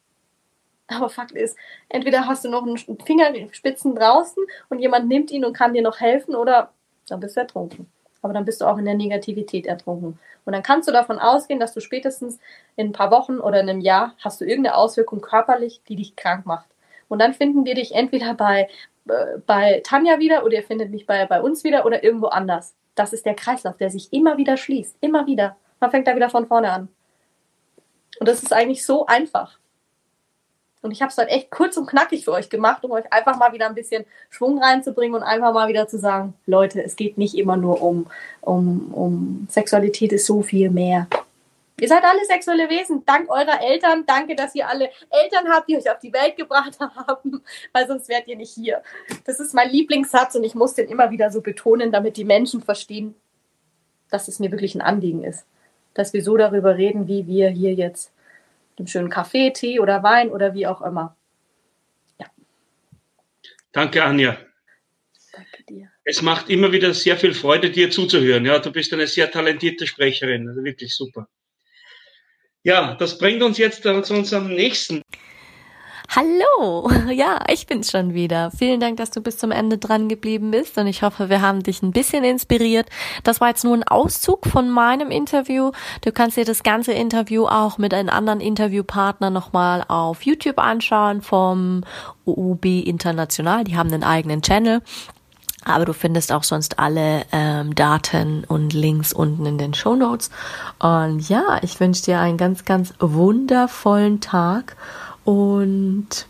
Aber 0.88 1.10
Fakt 1.10 1.32
ist, 1.32 1.58
entweder 1.90 2.28
hast 2.28 2.46
du 2.46 2.50
noch 2.50 2.64
einen 2.64 2.78
Fingerspitzen 2.78 3.96
draußen 3.96 4.44
und 4.70 4.80
jemand 4.80 5.08
nimmt 5.08 5.32
ihn 5.32 5.46
und 5.46 5.54
kann 5.54 5.74
dir 5.74 5.82
noch 5.82 6.00
helfen 6.00 6.36
oder 6.36 6.72
dann 7.08 7.20
bist 7.20 7.36
du 7.36 7.42
ertrunken. 7.42 7.90
Aber 8.22 8.34
dann 8.34 8.46
bist 8.46 8.62
du 8.62 8.66
auch 8.66 8.78
in 8.78 8.86
der 8.86 8.96
Negativität 8.96 9.66
ertrunken. 9.66 10.20
Und 10.46 10.54
dann 10.54 10.64
kannst 10.64 10.88
du 10.88 10.92
davon 10.92 11.20
ausgehen, 11.20 11.60
dass 11.60 11.74
du 11.74 11.82
spätestens 11.82 12.40
in 12.76 12.88
ein 12.88 12.94
paar 12.94 13.12
Wochen 13.12 13.40
oder 13.40 13.60
in 13.60 13.70
einem 13.70 13.82
Jahr 13.82 14.16
hast 14.20 14.40
du 14.40 14.46
irgendeine 14.46 14.76
Auswirkung 14.78 15.22
körperlich, 15.22 15.82
die 15.88 15.96
dich 15.96 16.16
krank 16.16 16.46
macht. 16.46 16.70
Und 17.10 17.20
dann 17.20 17.34
finden 17.34 17.66
wir 17.66 17.76
dich 17.76 17.94
entweder 17.94 18.34
bei, 18.34 18.70
bei 19.06 19.82
Tanja 19.84 20.20
wieder 20.20 20.46
oder 20.46 20.56
ihr 20.56 20.64
findet 20.64 20.90
mich 20.90 21.06
bei, 21.06 21.26
bei 21.26 21.42
uns 21.42 21.64
wieder 21.64 21.86
oder 21.86 22.04
irgendwo 22.04 22.28
anders. 22.28 22.76
Das 22.96 23.14
ist 23.14 23.26
der 23.26 23.36
Kreislauf, 23.36 23.78
der 23.78 23.90
sich 23.90 24.14
immer 24.14 24.38
wieder 24.38 24.58
schließt. 24.58 24.98
Immer 25.02 25.26
wieder. 25.26 25.58
Man 25.80 25.92
fängt 25.92 26.08
da 26.08 26.16
wieder 26.16 26.30
von 26.30 26.48
vorne 26.48 26.72
an. 26.72 26.88
Und 28.20 28.30
das 28.30 28.44
ist 28.44 28.54
eigentlich 28.54 28.86
so 28.86 29.06
einfach. 29.06 29.58
Und 30.82 30.92
ich 30.92 31.02
habe 31.02 31.10
es 31.10 31.18
halt 31.18 31.30
echt 31.30 31.50
kurz 31.50 31.78
und 31.78 31.88
knackig 31.88 32.26
für 32.26 32.34
euch 32.34 32.50
gemacht, 32.50 32.84
um 32.84 32.92
euch 32.92 33.12
einfach 33.12 33.38
mal 33.38 33.54
wieder 33.54 33.68
ein 33.68 33.74
bisschen 33.74 34.06
Schwung 34.30 34.62
reinzubringen 34.62 35.16
und 35.16 35.24
einfach 35.24 35.54
mal 35.54 35.70
wieder 35.70 35.88
zu 35.88 35.98
sagen, 35.98 36.34
Leute, 36.46 36.84
es 36.84 36.98
geht 36.98 37.18
nicht 37.18 37.36
immer 37.36 37.56
nur 37.56 37.82
um, 37.82 38.08
um, 38.42 38.94
um 38.94 39.48
Sexualität, 39.50 40.12
ist 40.12 40.26
so 40.26 40.42
viel 40.42 40.70
mehr. 40.70 41.08
Ihr 41.80 41.88
seid 41.88 42.04
alle 42.04 42.24
sexuelle 42.26 42.70
Wesen, 42.70 43.04
dank 43.06 43.30
eurer 43.30 43.62
Eltern. 43.62 44.06
Danke, 44.06 44.36
dass 44.36 44.54
ihr 44.54 44.68
alle 44.68 44.92
Eltern 45.10 45.50
habt, 45.50 45.68
die 45.68 45.78
euch 45.78 45.90
auf 45.90 46.00
die 46.00 46.14
Welt 46.14 46.38
gebracht 46.38 46.80
haben, 46.80 47.44
weil 47.72 47.88
sonst 47.88 48.10
wärt 48.10 48.28
ihr 48.28 48.36
nicht 48.36 48.54
hier. 48.54 48.84
Das 49.26 49.40
ist 49.40 49.54
mein 49.54 49.70
Lieblingssatz 49.70 50.36
und 50.36 50.44
ich 50.44 50.54
muss 50.54 50.76
den 50.76 50.88
immer 50.88 51.10
wieder 51.10 51.32
so 51.32 51.42
betonen, 51.42 51.92
damit 51.92 52.18
die 52.18 52.26
Menschen 52.26 52.62
verstehen, 52.62 53.16
dass 54.10 54.28
es 54.28 54.40
mir 54.40 54.52
wirklich 54.52 54.76
ein 54.76 54.82
Anliegen 54.82 55.24
ist. 55.24 55.46
Dass 55.96 56.14
wir 56.14 56.24
so 56.24 56.38
darüber 56.38 56.78
reden, 56.78 57.08
wie 57.08 57.28
wir 57.28 57.50
hier 57.50 57.74
jetzt 57.74 58.12
dem 58.78 58.88
schönen 58.88 59.10
Kaffee, 59.10 59.52
Tee 59.52 59.80
oder 59.80 60.04
Wein 60.04 60.30
oder 60.30 60.54
wie 60.54 60.68
auch 60.68 60.82
immer. 60.82 61.16
Ja. 62.20 62.28
Danke, 63.72 64.04
Anja. 64.04 64.38
Danke 65.32 65.64
dir. 65.68 65.90
Es 66.04 66.22
macht 66.22 66.50
immer 66.50 66.72
wieder 66.72 66.94
sehr 66.94 67.18
viel 67.18 67.34
Freude, 67.34 67.72
dir 67.72 67.90
zuzuhören. 67.90 68.46
Ja, 68.46 68.60
du 68.60 68.72
bist 68.72 68.94
eine 68.94 69.08
sehr 69.08 69.32
talentierte 69.32 69.88
Sprecherin, 69.88 70.48
also 70.48 70.64
wirklich 70.64 70.96
super. 70.96 71.28
Ja, 72.64 72.96
das 72.96 73.18
bringt 73.18 73.44
uns 73.44 73.58
jetzt 73.58 73.84
zu 73.84 74.14
unserem 74.14 74.48
nächsten 74.48 75.02
Hallo, 76.16 76.92
ja, 77.12 77.40
ich 77.50 77.66
bin's 77.66 77.90
schon 77.90 78.14
wieder. 78.14 78.52
Vielen 78.52 78.80
Dank, 78.80 78.98
dass 78.98 79.10
du 79.10 79.20
bis 79.20 79.38
zum 79.38 79.52
Ende 79.52 79.78
dran 79.78 80.10
geblieben 80.10 80.52
bist 80.52 80.78
und 80.78 80.86
ich 80.86 81.02
hoffe, 81.02 81.30
wir 81.30 81.42
haben 81.42 81.64
dich 81.64 81.82
ein 81.82 81.92
bisschen 81.92 82.24
inspiriert. 82.24 82.88
Das 83.24 83.42
war 83.42 83.50
jetzt 83.50 83.64
nur 83.64 83.74
ein 83.76 83.84
Auszug 83.84 84.46
von 84.46 84.70
meinem 84.70 85.10
Interview. 85.10 85.72
Du 86.02 86.12
kannst 86.12 86.38
dir 86.38 86.46
das 86.46 86.62
ganze 86.62 86.94
Interview 86.94 87.48
auch 87.48 87.80
mit 87.80 87.94
einem 87.94 88.10
anderen 88.10 88.42
Interviewpartner 88.42 89.30
nochmal 89.30 89.84
auf 89.88 90.22
YouTube 90.22 90.60
anschauen 90.60 91.22
vom 91.22 91.82
UUB 92.28 92.66
International. 92.66 93.64
Die 93.64 93.76
haben 93.76 93.92
einen 93.92 94.04
eigenen 94.04 94.42
Channel. 94.42 94.82
Aber 95.66 95.86
du 95.86 95.94
findest 95.94 96.32
auch 96.32 96.44
sonst 96.44 96.80
alle 96.80 97.24
ähm, 97.32 97.76
Daten 97.76 98.44
und 98.46 98.74
Links 98.74 99.14
unten 99.14 99.46
in 99.46 99.58
den 99.58 99.74
Show 99.74 99.96
Notes. 99.96 100.30
Und 100.80 101.28
ja, 101.30 101.60
ich 101.62 101.80
wünsche 101.80 102.04
dir 102.04 102.20
einen 102.20 102.38
ganz, 102.38 102.66
ganz 102.66 102.94
wundervollen 103.00 104.20
Tag 104.20 104.76
und 105.24 106.28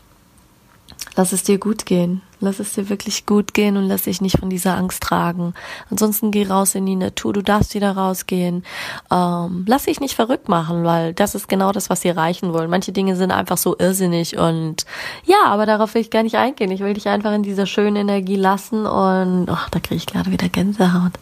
lass 1.16 1.32
es 1.32 1.42
dir 1.42 1.58
gut 1.58 1.86
gehen. 1.86 2.22
Lass 2.40 2.60
es 2.60 2.74
dir 2.74 2.88
wirklich 2.90 3.24
gut 3.24 3.54
gehen 3.54 3.76
und 3.76 3.84
lass 3.84 4.02
dich 4.02 4.20
nicht 4.20 4.38
von 4.38 4.50
dieser 4.50 4.76
Angst 4.76 5.02
tragen. 5.02 5.54
Ansonsten 5.90 6.30
geh 6.30 6.46
raus 6.46 6.74
in 6.74 6.84
die 6.84 6.96
Natur, 6.96 7.32
du 7.32 7.42
darfst 7.42 7.74
wieder 7.74 7.92
rausgehen. 7.92 8.64
Ähm, 9.10 9.64
lass 9.66 9.84
dich 9.84 10.00
nicht 10.00 10.14
verrückt 10.14 10.48
machen, 10.48 10.84
weil 10.84 11.14
das 11.14 11.34
ist 11.34 11.48
genau 11.48 11.72
das, 11.72 11.88
was 11.88 12.02
sie 12.02 12.08
erreichen 12.08 12.52
wollen. 12.52 12.68
Manche 12.68 12.92
Dinge 12.92 13.16
sind 13.16 13.30
einfach 13.30 13.56
so 13.56 13.76
irrsinnig 13.78 14.36
und 14.36 14.84
ja, 15.24 15.44
aber 15.46 15.64
darauf 15.64 15.94
will 15.94 16.02
ich 16.02 16.10
gar 16.10 16.22
nicht 16.22 16.36
eingehen. 16.36 16.70
Ich 16.70 16.80
will 16.80 16.94
dich 16.94 17.08
einfach 17.08 17.32
in 17.32 17.42
dieser 17.42 17.66
schönen 17.66 17.96
Energie 17.96 18.36
lassen 18.36 18.84
und 18.86 19.48
ach, 19.48 19.70
da 19.70 19.80
kriege 19.80 19.96
ich 19.96 20.06
gerade 20.06 20.30
wieder 20.30 20.48
Gänsehaut. 20.48 21.12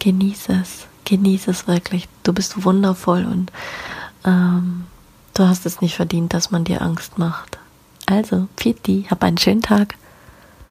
Genieße 0.00 0.60
es, 0.60 0.86
genieße 1.06 1.50
es 1.50 1.66
wirklich. 1.66 2.08
Du 2.22 2.34
bist 2.34 2.64
wundervoll 2.64 3.24
und 3.24 3.50
ähm, 4.24 4.84
Du 5.36 5.46
hast 5.46 5.66
es 5.66 5.82
nicht 5.82 5.96
verdient, 5.96 6.32
dass 6.32 6.50
man 6.50 6.64
dir 6.64 6.80
Angst 6.80 7.18
macht. 7.18 7.58
Also, 8.06 8.46
Piti, 8.56 9.06
hab 9.10 9.22
einen 9.24 9.36
schönen 9.36 9.62
Tag. 9.62 9.96